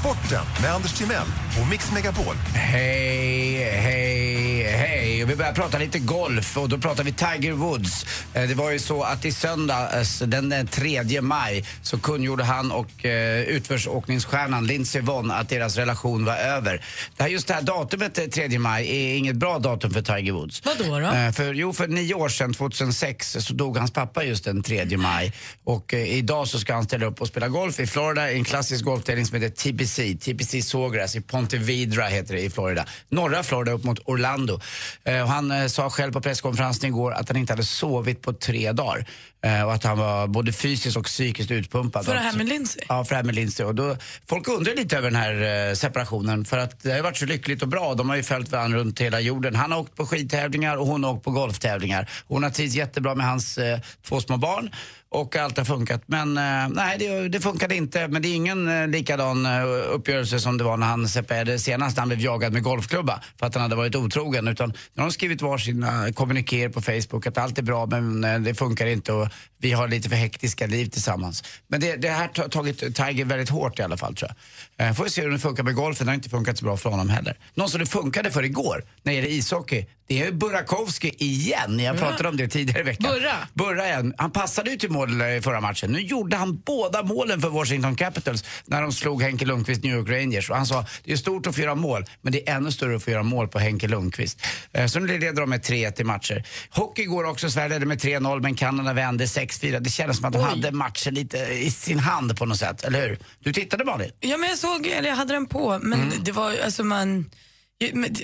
Sporten 0.00 0.44
med 0.62 0.74
Anders 0.74 0.98
Timell 0.98 1.26
och 1.62 1.68
Mix 1.70 1.92
Megapol. 1.92 2.34
Hej, 2.54 3.54
hej, 3.64 4.31
hej! 4.76 5.24
Vi 5.24 5.36
börjar 5.36 5.52
prata 5.52 5.78
lite 5.78 5.98
golf 5.98 6.56
och 6.56 6.68
då 6.68 6.78
pratar 6.78 7.04
vi 7.04 7.12
Tiger 7.12 7.52
Woods. 7.52 8.06
Eh, 8.34 8.42
Det 8.48 8.54
var 8.54 8.70
ju 8.70 8.78
så 8.78 9.02
att 9.02 9.24
i 9.24 9.32
söndags, 9.32 10.18
den 10.18 10.52
eh, 10.52 10.64
3 10.66 11.20
maj, 11.20 11.64
så 11.82 11.98
kungjorde 11.98 12.44
han 12.44 12.72
och 12.72 13.04
eh, 13.04 13.40
utförsåkningsstjärnan 13.42 14.66
Lindsey 14.66 15.00
Vonn 15.02 15.30
att 15.30 15.48
deras 15.48 15.76
relation 15.76 16.24
var 16.24 16.36
över. 16.36 16.84
Det 17.16 17.22
här, 17.22 17.30
just 17.30 17.46
det 17.46 17.54
här 17.54 17.62
datumet, 17.62 18.18
eh, 18.18 18.24
3 18.26 18.58
maj, 18.58 18.86
är 19.12 19.16
inget 19.16 19.36
bra 19.36 19.58
datum 19.58 19.90
för 19.90 20.02
Tiger 20.02 20.32
Woods. 20.32 20.62
Vadå 20.64 20.98
då? 20.98 21.06
Eh, 21.06 21.32
För, 21.32 21.54
jo, 21.54 21.72
för 21.72 21.88
nio 21.88 22.14
år 22.14 22.28
sedan, 22.28 22.54
2006, 22.54 23.36
så 23.40 23.52
dog 23.52 23.76
hans 23.76 23.90
pappa 23.90 24.24
just 24.24 24.44
den 24.44 24.62
3 24.62 24.96
maj. 24.96 25.32
Och 25.64 25.94
eh, 25.94 26.00
idag 26.18 26.48
så 26.48 26.58
ska 26.58 26.74
han 26.74 26.84
ställa 26.84 27.06
upp 27.06 27.20
och 27.20 27.28
spela 27.28 27.48
golf 27.48 27.80
i 27.80 27.86
Florida 27.86 28.30
i 28.30 28.34
en 28.34 28.44
klassisk 28.44 28.84
golftävling 28.84 29.26
som 29.26 29.42
heter 29.42 29.56
TPC. 29.56 30.14
TPC 30.20 30.62
Sawgrass 30.62 31.16
i 31.16 31.20
Ponte 31.20 31.58
Vedra 31.58 32.06
heter 32.06 32.34
det 32.34 32.40
i 32.40 32.50
Florida. 32.50 32.86
Norra 33.08 33.42
Florida 33.42 33.72
upp 33.72 33.84
mot 33.84 33.98
Orlando. 34.04 34.60
Eh, 35.04 35.26
han 35.26 35.50
eh, 35.50 35.66
sa 35.66 35.90
själv 35.90 36.12
på 36.12 36.20
presskonferensen 36.20 36.88
igår 36.88 37.12
att 37.12 37.28
han 37.28 37.36
inte 37.36 37.52
hade 37.52 37.64
sovit 37.64 38.22
på 38.22 38.32
tre 38.32 38.72
dagar. 38.72 39.06
Eh, 39.44 39.62
och 39.62 39.72
att 39.72 39.84
han 39.84 39.98
var 39.98 40.26
både 40.26 40.52
fysiskt 40.52 40.96
och 40.96 41.04
psykiskt 41.04 41.50
utpumpad. 41.50 42.04
För 42.04 42.14
det 42.14 42.20
här 42.20 42.36
med 42.36 42.48
Lindsay? 42.48 42.82
Ja, 42.88 43.04
för 43.04 43.10
det 43.10 43.16
här 43.16 43.24
med 43.24 43.34
Lindsay. 43.34 43.66
Och 43.66 43.74
då, 43.74 43.96
folk 44.28 44.48
undrar 44.48 44.74
lite 44.74 44.96
över 44.96 45.10
den 45.10 45.20
här 45.20 45.68
eh, 45.68 45.74
separationen 45.74 46.44
för 46.44 46.58
att 46.58 46.82
det 46.82 46.88
har 46.88 46.96
ju 46.96 47.02
varit 47.02 47.16
så 47.16 47.26
lyckligt 47.26 47.62
och 47.62 47.68
bra. 47.68 47.94
De 47.94 48.08
har 48.08 48.16
ju 48.16 48.22
följt 48.22 48.52
varandra 48.52 48.78
runt 48.78 49.00
hela 49.00 49.20
jorden. 49.20 49.54
Han 49.56 49.72
har 49.72 49.78
åkt 49.78 49.94
på 49.94 50.06
skidtävlingar 50.06 50.76
och 50.76 50.86
hon 50.86 51.04
har 51.04 51.10
åkt 51.10 51.24
på 51.24 51.30
golftävlingar. 51.30 52.08
Hon 52.28 52.42
har 52.42 52.50
trivts 52.50 52.74
jättebra 52.74 53.14
med 53.14 53.26
hans 53.26 53.58
eh, 53.58 53.80
två 54.02 54.20
små 54.20 54.36
barn 54.36 54.70
och 55.12 55.36
allt 55.36 55.56
har 55.58 55.64
funkat. 55.64 56.02
Men 56.06 56.36
eh, 56.36 56.68
nej, 56.68 56.98
det, 56.98 57.28
det 57.28 57.40
funkade 57.40 57.74
inte. 57.76 58.08
Men 58.08 58.22
det 58.22 58.28
är 58.28 58.34
ingen 58.34 58.82
eh, 58.82 58.88
likadan 58.88 59.46
eh, 59.46 59.64
uppgörelse 59.92 60.40
som 60.40 60.58
det 60.58 60.64
var 60.64 60.76
när 60.76 60.86
han 60.86 61.08
separerade 61.08 61.58
senast 61.58 61.96
när 61.96 62.00
han 62.00 62.08
blev 62.08 62.20
jagad 62.20 62.52
med 62.52 62.62
golfklubba 62.62 63.20
för 63.38 63.46
att 63.46 63.54
han 63.54 63.62
hade 63.62 63.76
varit 63.76 63.94
otrogen. 63.94 64.48
Utan 64.48 64.68
nu 64.68 65.02
har 65.02 65.04
de 65.04 65.12
skrivit 65.12 65.42
varsina 65.42 66.12
kommuniké 66.12 66.68
på 66.68 66.80
Facebook 66.82 67.26
att 67.26 67.38
allt 67.38 67.58
är 67.58 67.62
bra 67.62 67.86
men 67.86 68.44
det 68.44 68.54
funkar 68.54 68.86
inte 68.86 69.12
och 69.12 69.28
vi 69.62 69.72
har 69.72 69.88
lite 69.88 70.08
för 70.08 70.16
hektiska 70.16 70.66
liv 70.66 70.86
tillsammans. 70.86 71.44
Men 71.68 71.80
det, 71.80 71.96
det 71.96 72.08
här 72.08 72.30
har 72.36 72.48
tagit 72.48 72.78
Tiger 72.78 73.24
väldigt 73.24 73.48
hårt 73.48 73.78
i 73.78 73.82
alla 73.82 73.96
fall 73.96 74.14
tror 74.14 74.30
jag. 74.76 74.86
Eh, 74.88 74.94
får 74.94 75.04
vi 75.04 75.10
se 75.10 75.22
hur 75.22 75.30
det 75.30 75.38
funkar 75.38 75.62
med 75.62 75.74
golfen, 75.74 76.06
det 76.06 76.10
har 76.10 76.14
inte 76.14 76.28
funkat 76.30 76.58
så 76.58 76.64
bra 76.64 76.76
för 76.76 76.90
honom 76.90 77.08
heller. 77.10 77.38
Någon 77.54 77.68
som 77.68 77.80
det 77.80 77.86
funkade 77.86 78.30
för 78.30 78.44
igår 78.44 78.84
när 79.02 79.12
det 79.12 79.16
gäller 79.16 79.30
ishockey, 79.30 79.86
det 80.06 80.22
är 80.22 80.32
Burakovsky 80.32 81.10
igen. 81.18 81.78
Jag 81.80 81.98
pratade 81.98 82.28
om 82.28 82.36
det 82.36 82.48
tidigare 82.48 82.80
i 82.80 82.84
veckan. 82.84 83.12
Burra? 83.14 83.34
Burra 83.54 83.86
igen. 83.86 84.14
Han 84.18 84.30
passade 84.30 84.70
ju 84.70 84.76
till 84.76 84.90
mål 84.90 85.20
eh, 85.20 85.36
i 85.36 85.40
förra 85.40 85.60
matchen. 85.60 85.90
Nu 85.92 86.00
gjorde 86.00 86.36
han 86.36 86.62
båda 86.66 87.02
målen 87.02 87.40
för 87.40 87.48
Washington 87.48 87.96
Capitals 87.96 88.44
när 88.66 88.82
de 88.82 88.92
slog 88.92 89.22
Henke 89.22 89.44
Lundqvist 89.44 89.82
New 89.84 89.96
York 89.96 90.08
Rangers. 90.08 90.50
Och 90.50 90.56
han 90.56 90.66
sa, 90.66 90.86
det 91.04 91.12
är 91.12 91.16
stort 91.16 91.46
att 91.46 91.54
få 91.54 91.60
göra 91.60 91.74
mål, 91.74 92.04
men 92.20 92.32
det 92.32 92.48
är 92.48 92.56
ännu 92.56 92.72
större 92.72 92.96
att 92.96 93.02
få 93.02 93.10
göra 93.10 93.22
mål 93.22 93.48
på 93.48 93.58
Henke 93.58 93.88
Lundqvist. 93.88 94.40
Eh, 94.72 94.86
Så 94.86 95.00
nu 95.00 95.18
leder 95.18 95.40
de 95.40 95.50
med 95.50 95.60
3-1 95.60 96.00
i 96.00 96.04
matcher. 96.04 96.44
Hockey 96.70 97.04
går 97.04 97.24
också, 97.24 97.50
Sverige 97.50 97.68
ledde 97.68 97.86
med 97.86 97.98
3-0, 97.98 98.40
men 98.40 98.54
Kanada 98.54 98.92
vände 98.92 99.28
6-4. 99.60 99.80
Det 99.80 99.90
kändes 99.90 100.16
som 100.16 100.24
att 100.26 100.32
de 100.32 100.42
hade 100.42 100.72
matchen 100.72 101.14
lite 101.14 101.38
i 101.38 101.70
sin 101.70 101.98
hand 101.98 102.38
på 102.38 102.46
något 102.46 102.58
sätt, 102.58 102.84
eller 102.84 103.08
hur? 103.08 103.18
Du 103.38 103.52
tittade 103.52 103.84
Malin? 103.84 104.10
Ja, 104.20 104.36
men 104.36 104.48
jag 104.48 104.58
såg, 104.58 104.86
eller 104.86 105.08
jag 105.08 105.16
hade 105.16 105.32
den 105.34 105.46
på, 105.46 105.78
men 105.82 106.00
Mm. 106.02 106.24
det 106.24 106.32
var 106.32 106.56
alltså 106.64 106.84
man... 106.84 107.30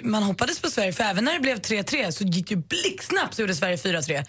Man 0.02 0.22
hoppades 0.22 0.60
på 0.60 0.70
Sverige, 0.70 0.92
för 0.92 1.04
även 1.04 1.24
när 1.24 1.32
det 1.34 1.40
blev 1.40 1.60
3-3 1.60 2.10
så 2.10 2.24
gick 2.24 2.50
ju 2.50 2.56
blixtsnabbt 2.56 3.34
så 3.34 3.40
gjorde 3.40 3.54
Sverige 3.54 3.76
4-3. 3.76 4.24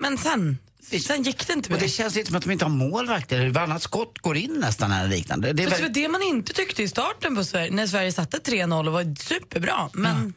Men 0.00 0.18
sen, 0.18 0.58
sen 1.06 1.22
gick 1.22 1.46
det 1.46 1.52
inte 1.52 1.68
Och 1.68 1.72
mer. 1.74 1.80
det 1.80 1.88
känns 1.88 2.14
lite 2.14 2.26
som 2.26 2.36
att 2.36 2.42
de 2.44 2.50
inte 2.50 2.64
har 2.64 2.70
målvakter. 2.70 3.48
Varannat 3.48 3.82
skott 3.82 4.18
går 4.18 4.36
in 4.36 4.52
nästan 4.60 4.92
eller 4.92 5.08
liknande. 5.08 5.52
Det 5.52 5.66
var 5.66 5.88
det 5.88 6.08
man 6.08 6.22
inte 6.22 6.52
tyckte 6.52 6.82
i 6.82 6.88
starten 6.88 7.36
på 7.36 7.44
Sverige, 7.44 7.70
när 7.70 7.86
Sverige 7.86 8.12
satte 8.12 8.38
3-0 8.38 8.86
och 8.86 8.92
var 8.92 9.16
superbra. 9.22 9.90
Men 9.92 10.34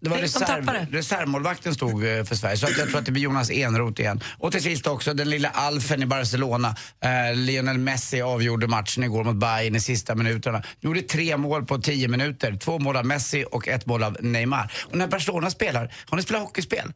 Det 0.00 0.10
var 0.10 0.18
reserv, 0.18 0.86
reservmålvakten 0.90 1.74
stod 1.74 2.04
eh, 2.04 2.24
för 2.24 2.34
Sverige, 2.34 2.56
så 2.56 2.66
att 2.66 2.78
jag 2.78 2.88
tror 2.88 2.98
att 2.98 3.06
det 3.06 3.12
blir 3.12 3.22
Jonas 3.22 3.50
Enroth 3.50 4.00
igen. 4.00 4.20
Och 4.38 4.52
till 4.52 4.62
sist 4.62 4.86
också 4.86 5.14
den 5.14 5.30
lilla 5.30 5.48
Alfen 5.48 6.02
i 6.02 6.06
Barcelona. 6.06 6.76
Eh, 7.04 7.36
Lionel 7.36 7.78
Messi 7.78 8.20
avgjorde 8.20 8.66
matchen 8.66 9.04
igår 9.04 9.24
mot 9.24 9.36
Bayern 9.36 9.76
i 9.76 9.80
sista 9.80 10.14
minuterna. 10.14 10.62
Gjorde 10.80 11.02
tre 11.02 11.36
mål 11.36 11.66
på 11.66 11.78
tio 11.78 12.08
minuter. 12.08 12.56
Två 12.56 12.78
mål 12.78 12.96
av 12.96 13.06
Messi 13.06 13.44
och 13.52 13.68
ett 13.68 13.86
mål 13.86 14.02
av 14.02 14.16
Neymar. 14.20 14.72
Och 14.90 14.96
när 14.98 15.06
Barcelona 15.06 15.50
spelar, 15.50 15.92
har 16.06 16.16
ni 16.16 16.22
spelat 16.22 16.42
hockeyspel? 16.42 16.92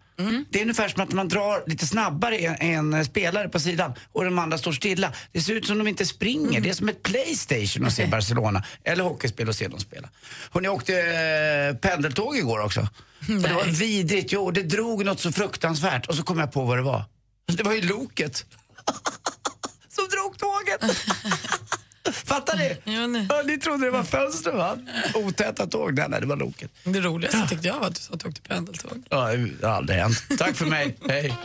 Det 0.51 0.59
är 0.59 0.63
ungefär 0.63 0.89
som 0.89 1.03
att 1.03 1.13
man 1.13 1.29
drar 1.29 1.63
lite 1.67 1.87
snabbare 1.87 2.39
en, 2.39 2.95
en 2.95 3.05
spelare 3.05 3.49
på 3.49 3.61
sidan 3.61 3.95
och 4.13 4.25
de 4.25 4.39
andra 4.39 4.59
står 4.59 4.73
stilla. 4.73 5.13
Det 5.33 5.41
ser 5.41 5.55
ut 5.55 5.67
som 5.67 5.79
de 5.79 5.89
inte 5.89 6.07
springer. 6.07 6.61
Det 6.61 6.69
är 6.69 6.75
som 6.75 6.89
ett 6.89 7.03
Playstation 7.03 7.87
att 7.87 7.93
se 7.93 8.07
Barcelona. 8.11 8.65
Eller 8.85 9.05
hockeyspel 9.05 9.49
och 9.49 9.55
se 9.55 9.69
dem 9.69 9.81
spela. 9.81 10.09
Hon 10.51 10.65
jag 10.65 10.75
åkte 10.75 10.95
eh, 10.95 11.77
pendeltåg 11.77 12.37
igår 12.37 12.62
också. 12.65 12.81
Och 13.29 13.43
det 13.43 13.55
var 13.55 13.65
vidrigt. 13.65 14.33
Jo, 14.33 14.51
det 14.51 14.63
drog 14.63 15.05
något 15.05 15.21
så 15.21 15.33
fruktansvärt. 15.33 16.07
Och 16.07 16.15
så 16.15 16.23
kom 16.23 16.39
jag 16.39 16.53
på 16.53 16.65
vad 16.65 16.79
det 16.79 16.83
var. 16.83 17.05
Det 17.47 17.63
var 17.63 17.73
ju 17.73 17.83
loket. 17.83 18.45
som 19.89 20.09
drog 20.09 20.39
tåget. 20.39 20.97
Fattar 22.25 22.57
ni? 22.57 22.77
Ja, 23.29 23.43
ni 23.47 23.59
trodde 23.59 23.85
det 23.85 23.91
var 23.91 24.03
fönstren 24.03 24.57
va? 24.57 24.79
Otäta 25.15 25.67
tåg. 25.67 25.95
Nej, 25.95 26.07
nej, 26.09 26.21
det 26.21 26.27
var 26.27 26.37
loket. 26.37 26.71
Det 26.85 27.01
roligaste 27.01 27.49
tyckte 27.49 27.69
jag 27.69 27.79
var 27.81 27.87
att 27.87 27.95
du 27.95 28.01
sa 28.01 28.15
att 28.15 28.21
du 28.21 28.29
åkte 28.29 28.41
pendeltåg. 28.41 29.03
Ja, 29.09 29.27
det 29.61 29.67
har 29.67 29.75
aldrig 29.75 29.99
hänt. 29.99 30.25
Tack 30.39 30.57
för 30.57 30.67
mig. 30.67 30.97
Hej. 31.09 31.39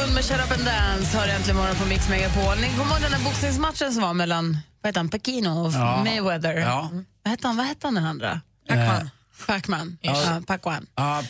Moon 0.00 0.14
med 0.14 0.24
Shut 0.24 0.36
up 0.44 0.52
and 0.52 0.64
dance 0.64 1.18
hör 1.18 1.28
äntligen 1.28 1.56
morgon 1.56 1.76
på 1.76 1.84
Mix 1.88 2.08
Megapol. 2.08 2.56
Ni 2.60 2.68
kommer 2.68 2.92
ihåg 2.92 3.00
den 3.02 3.10
där 3.10 3.24
boxningsmatchen 3.24 3.92
som 3.92 4.02
var 4.02 4.14
mellan 4.14 4.58
vad 4.82 4.88
heter 4.88 5.00
han, 5.00 5.08
Pacino 5.08 5.48
och 5.66 5.72
Ja. 5.72 6.04
Mayweather? 6.04 6.54
Ja. 6.54 6.90
Vad 7.22 7.30
hette 7.30 7.46
han, 7.46 7.56
vad 7.56 7.66
hette 7.66 7.86
han 7.86 7.94
den 7.94 8.04
andra? 8.04 8.40
Pacman. 8.68 9.10
Pacman. 9.46 9.98
Ja. 10.00 10.22
Ja, 10.24 10.42
Pacman. 10.46 10.86
Ja. 10.94 11.24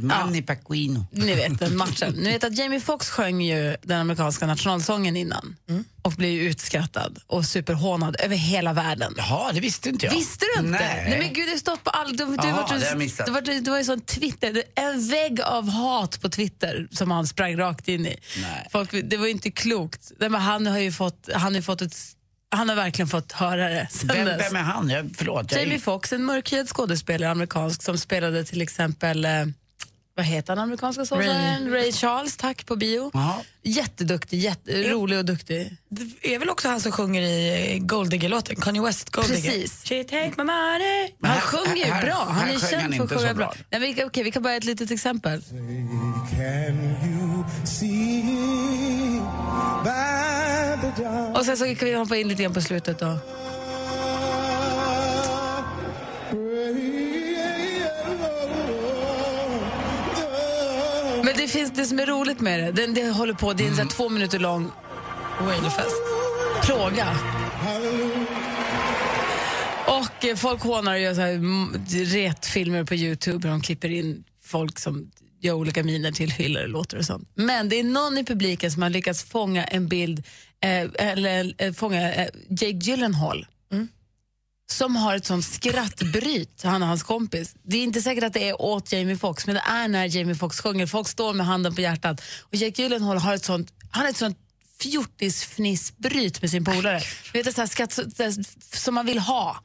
Manny 0.00 0.42
Paquino. 0.42 1.06
Ni 1.10 1.34
vet 1.34 1.58
den 1.58 1.76
matchen. 1.76 2.14
Ni 2.14 2.32
vet 2.32 2.44
att 2.44 2.58
Jamie 2.58 2.80
Foxx 2.80 3.10
sjöng 3.10 3.42
ju 3.42 3.76
den 3.82 4.00
amerikanska 4.00 4.46
nationalsången 4.46 5.16
innan 5.16 5.56
och 6.02 6.12
blev 6.12 6.30
ju 6.30 6.40
utskrattad 6.40 7.18
och 7.26 7.44
superhånad 7.44 8.16
över 8.18 8.36
hela 8.36 8.72
världen. 8.72 9.14
Jaha, 9.16 9.52
det 9.52 9.60
visste 9.60 9.88
inte 9.88 10.06
jag. 10.06 10.14
Visste 10.14 10.44
du 10.54 10.60
inte? 10.60 10.78
Nej. 10.78 11.18
men 11.18 11.32
gud, 11.32 11.46
det 11.46 11.50
har 11.50 11.58
stått 11.58 11.84
på 11.84 11.90
all... 11.90 12.16
Det, 12.16 12.24
det, 12.24 12.36
Jaha, 12.36 12.66
var, 12.68 12.78
det 12.78 12.86
har 12.86 12.96
missat. 12.96 13.26
det, 13.26 13.32
var, 13.32 13.70
var 13.70 13.78
ju 13.78 13.84
sån 13.84 14.00
Twitter, 14.00 14.62
en 14.74 15.08
vägg 15.08 15.40
av 15.40 15.68
hat 15.70 16.20
på 16.20 16.28
Twitter 16.28 16.88
som 16.90 17.10
han 17.10 17.26
sprang 17.26 17.56
rakt 17.56 17.88
in 17.88 18.06
i. 18.06 18.16
Folk, 18.72 18.90
det 19.04 19.16
var 19.16 19.26
ju 19.26 19.32
inte 19.32 19.50
klokt. 19.50 20.12
Nej, 20.18 20.28
men 20.28 20.40
han 20.40 20.66
har 20.66 20.78
ju 20.78 20.92
fått, 20.92 21.28
han 21.34 21.54
har 21.54 21.62
fått 21.62 21.82
ett, 21.82 21.96
han 22.52 22.68
har 22.68 22.76
verkligen 22.76 23.08
fått 23.08 23.32
höra 23.32 23.68
det 23.68 23.88
sen 23.90 24.08
Vem, 24.08 24.24
dess. 24.26 24.46
vem 24.52 24.56
är 24.56 24.62
han? 24.62 24.90
Jag, 24.90 25.10
förlåt. 25.18 25.52
Jag, 25.52 25.60
Jamie 25.62 25.78
Foxx, 25.78 26.12
en 26.12 26.24
mörkhyad 26.24 26.68
skådespelare, 26.68 27.30
amerikansk, 27.30 27.82
som 27.82 27.98
spelade 27.98 28.44
till 28.44 28.60
exempel 28.62 29.24
eh, 29.24 29.30
vad 30.16 30.26
heter 30.26 30.48
han 30.56 30.58
amerikanska 30.58 31.04
skådespelaren? 31.04 31.70
Ray. 31.70 31.92
Charles, 31.92 32.36
tack, 32.36 32.66
på 32.66 32.76
bio. 32.76 33.10
Jätteduktig, 33.62 34.38
jätte, 34.38 34.82
rolig 34.90 35.18
och 35.18 35.24
duktig. 35.24 35.76
Det 35.88 36.34
är 36.34 36.38
väl 36.38 36.50
också 36.50 36.68
han 36.68 36.80
som 36.80 36.92
sjunger 36.92 37.22
i 37.22 37.78
Golddigger-låten, 37.78 38.56
Kanye 38.56 38.82
West 38.82 39.10
Golddigger. 39.10 39.50
Precis. 39.50 39.84
She 39.84 40.04
take 40.04 40.32
my 40.36 40.44
money. 40.44 41.10
Han 41.22 41.40
sjunger 41.40 41.76
ju 41.76 41.84
här- 41.92 42.02
bra, 42.06 42.26
han 42.30 42.48
är 42.48 42.58
känd 42.70 42.82
han 42.82 42.92
för 43.08 43.14
att 43.16 43.20
sjunga 43.22 43.34
bra. 43.34 43.46
bra. 43.46 43.54
Nej, 43.70 43.94
vi, 43.94 44.04
okej, 44.04 44.22
vi 44.24 44.30
kan 44.30 44.42
bara 44.42 44.54
ett 44.54 44.64
litet 44.64 44.90
exempel. 44.90 45.42
Och 51.34 51.44
sen 51.44 51.56
så 51.56 51.64
kan 51.64 51.88
vi 51.88 51.94
hoppa 51.94 52.16
in 52.16 52.28
lite 52.28 52.42
grann 52.42 52.54
på 52.54 52.60
slutet 52.60 52.98
då. 52.98 53.18
Men 61.24 61.36
det 61.36 61.48
finns 61.48 61.70
det 61.70 61.84
som 61.84 61.98
är 61.98 62.06
roligt 62.06 62.40
med 62.40 62.74
det, 62.74 62.86
det, 62.86 62.92
det 62.92 63.10
håller 63.10 63.34
på, 63.34 63.52
det 63.52 63.64
är 63.64 63.68
en 63.68 63.74
här 63.74 63.84
två 63.86 64.08
minuter 64.08 64.38
lång 64.38 64.70
Wailefest. 65.40 65.96
Plåga. 66.62 67.08
Och 69.86 70.24
eh, 70.24 70.36
folk 70.36 70.62
hånar 70.62 70.92
och 70.92 71.00
gör 71.00 71.14
så 71.14 71.20
här 71.20 71.32
mm, 71.32 71.84
retfilmer 71.90 72.84
på 72.84 72.94
Youtube 72.94 73.38
där 73.38 73.48
de 73.48 73.60
klipper 73.60 73.88
in 73.88 74.24
folk 74.44 74.78
som 74.78 75.10
gör 75.42 75.52
olika 75.54 75.82
miner 75.82 76.12
till 76.12 76.34
illa 76.38 76.60
det 76.60 76.66
låter 76.66 76.96
och 76.98 77.04
sånt. 77.04 77.28
Men 77.34 77.68
det 77.68 77.76
är 77.80 77.84
någon 77.84 78.18
i 78.18 78.24
publiken 78.24 78.72
som 78.72 78.82
har 78.82 78.90
lyckats 78.90 79.22
fånga 79.24 79.64
en 79.64 79.88
bild, 79.88 80.18
eh, 80.64 80.88
eller 81.08 81.54
eh, 81.58 81.72
fånga 81.72 82.14
eh, 82.14 82.28
Jake 82.48 82.66
Gyllenhaal 82.90 83.46
som 84.72 84.96
har 84.96 85.16
ett 85.16 85.24
sånt 85.26 85.44
skrattbryt, 85.44 86.62
han 86.62 86.82
och 86.82 86.88
hans 86.88 87.02
kompis. 87.02 87.54
Det 87.62 87.76
är 87.76 87.82
inte 87.82 88.02
säkert 88.02 88.24
att 88.24 88.32
det 88.32 88.48
är 88.48 88.62
åt 88.62 88.92
Jamie 88.92 89.16
Foxx, 89.16 89.46
men 89.46 89.54
det 89.54 89.62
är 89.66 89.88
när 89.88 90.16
Jamie 90.16 90.34
Foxx 90.34 90.60
sjunger. 90.60 90.86
Folk 90.86 91.08
står 91.08 91.34
med 91.34 91.46
handen 91.46 91.74
på 91.74 91.80
hjärtat. 91.80 92.22
Och 92.40 92.54
Jake 92.54 92.82
Gyllenhaal 92.82 93.18
har 93.18 93.34
ett 93.34 93.44
sånt, 93.44 93.72
han 93.90 94.02
har 94.02 94.10
ett 94.10 94.16
sånt 94.16 94.38
fjortisfnissbryt 94.80 96.42
med 96.42 96.50
sin 96.50 96.64
polare. 96.64 97.00
Du 97.32 97.38
vet, 97.38 97.46
ett 97.46 97.54
sånt 97.54 97.68
här 97.68 97.72
skratt 97.72 97.92
så- 97.92 98.10
så 98.10 98.22
här 98.22 98.34
som 98.76 98.94
man 98.94 99.06
vill 99.06 99.18
ha. 99.18 99.62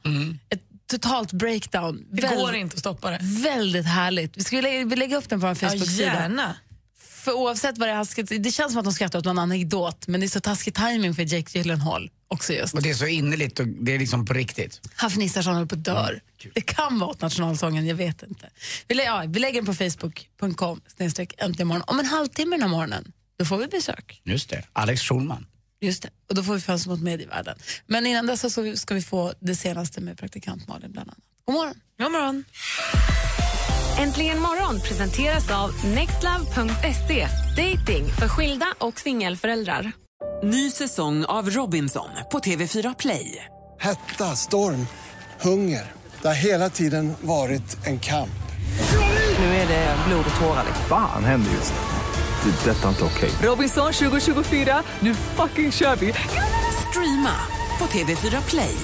Ett 0.50 0.62
totalt 0.88 1.32
breakdown. 1.32 2.06
Det 2.12 2.22
går 2.36 2.54
inte 2.54 2.74
att 2.74 2.80
stoppa 2.80 3.10
det. 3.10 3.18
Väldigt 3.22 3.86
härligt. 3.86 4.36
Vi 4.36 4.44
ska 4.44 4.60
lägga, 4.60 4.84
vi 4.84 4.96
lägga 4.96 5.16
upp 5.16 5.28
den 5.28 5.40
på 5.40 5.46
vår 5.46 5.54
Facebook-sida. 5.54 6.04
gärna. 6.14 6.56
för 6.98 7.32
oavsett 7.32 7.78
vad 7.78 7.88
det 7.88 7.92
är, 7.92 8.38
det 8.38 8.50
känns 8.50 8.72
som 8.72 8.78
att 8.78 8.84
de 8.84 8.92
skrattar 8.92 9.18
åt 9.18 9.24
någon 9.24 9.38
anekdot, 9.38 10.06
men 10.08 10.20
det 10.20 10.26
är 10.26 10.28
så 10.28 10.40
taskig 10.40 10.74
timing 10.74 11.14
för 11.14 11.34
Jake 11.34 11.58
Gyllenhaal 11.58 12.10
också 12.28 12.52
just. 12.52 12.74
Och 12.74 12.82
det 12.82 12.90
är 12.90 12.94
så 12.94 13.06
innerligt 13.06 13.60
och 13.60 13.66
det 13.68 13.94
är 13.94 13.98
liksom 13.98 14.26
på 14.26 14.34
riktigt. 14.34 14.80
Han 14.94 15.10
fnissar 15.10 15.42
så 15.42 15.48
han 15.48 15.56
håller 15.56 15.68
på 15.68 15.74
att 15.74 15.84
dör. 15.84 16.20
det 16.54 16.60
kan 16.60 16.98
vara 16.98 17.10
åt 17.10 17.20
nationalsången, 17.20 17.86
jag 17.86 17.94
vet 17.94 18.22
inte. 18.22 18.50
Vi, 18.88 18.94
lä- 18.94 19.04
ja, 19.04 19.24
vi 19.26 19.38
lägger 19.40 19.62
den 19.62 19.66
på 19.66 19.74
facebook.com 19.74 20.80
snedstreck 20.96 21.34
äntligen 21.38 21.68
morgon. 21.68 21.82
Om 21.86 21.98
en 22.00 22.06
halvtimme 22.06 22.56
den 22.56 22.62
här 22.62 22.68
morgonen, 22.68 23.12
då 23.38 23.44
får 23.44 23.58
vi 23.58 23.66
besök. 23.66 24.20
Just 24.24 24.50
det, 24.50 24.64
Alex 24.72 25.00
Schulman. 25.02 25.46
Just 25.80 26.02
det, 26.02 26.10
och 26.28 26.34
då 26.34 26.42
får 26.42 26.54
vi 26.54 26.60
fönster 26.60 26.90
mot 26.90 27.00
medievärlden. 27.02 27.58
Men 27.86 28.06
innan 28.06 28.26
dess 28.26 28.40
så 28.54 28.76
ska 28.76 28.94
vi- 28.94 29.02
få 29.02 29.32
det 29.40 29.56
senaste 29.56 30.00
med 30.00 30.18
praktikant 30.18 30.68
Malin 30.68 30.92
bland 30.92 31.08
annat. 31.08 31.18
God 31.46 31.54
morgon. 31.54 31.74
God 32.00 32.12
morgon. 32.12 32.44
Äntligen 33.98 34.40
morgon 34.40 34.80
presenteras 34.80 35.50
av 35.50 35.84
nextlove.se. 35.84 37.28
Dating 37.56 38.06
för 38.18 38.28
skilda 38.28 38.66
och 38.78 39.00
singelföräldrar. 39.00 39.92
Ny 40.42 40.70
säsong 40.70 41.24
av 41.24 41.50
Robinson 41.50 42.08
på 42.32 42.38
TV4 42.38 42.94
Play. 42.98 43.44
Hetta, 43.80 44.36
storm, 44.36 44.86
hunger. 45.40 45.92
Det 46.22 46.28
har 46.28 46.34
hela 46.34 46.70
tiden 46.70 47.14
varit 47.20 47.86
en 47.86 48.00
kamp. 48.00 48.30
Nu 49.38 49.44
är 49.44 49.68
det 49.68 49.96
blod 50.08 50.24
och 50.34 50.40
tårar. 50.40 50.64
Fan 50.88 51.24
händer 51.24 51.50
just 51.52 51.72
nu. 51.72 51.87
Det. 52.48 52.70
är 52.70 52.74
Detta 52.74 52.84
är 52.84 52.88
inte 52.88 53.04
okej. 53.04 53.30
Robinson 53.42 53.92
2024, 53.92 54.82
nu 55.00 55.14
fucking 55.14 55.72
kör 55.72 55.96
vi! 55.96 56.12
Streama 56.90 57.34
på 57.78 57.86
TV4 57.86 58.50
Play. 58.50 58.76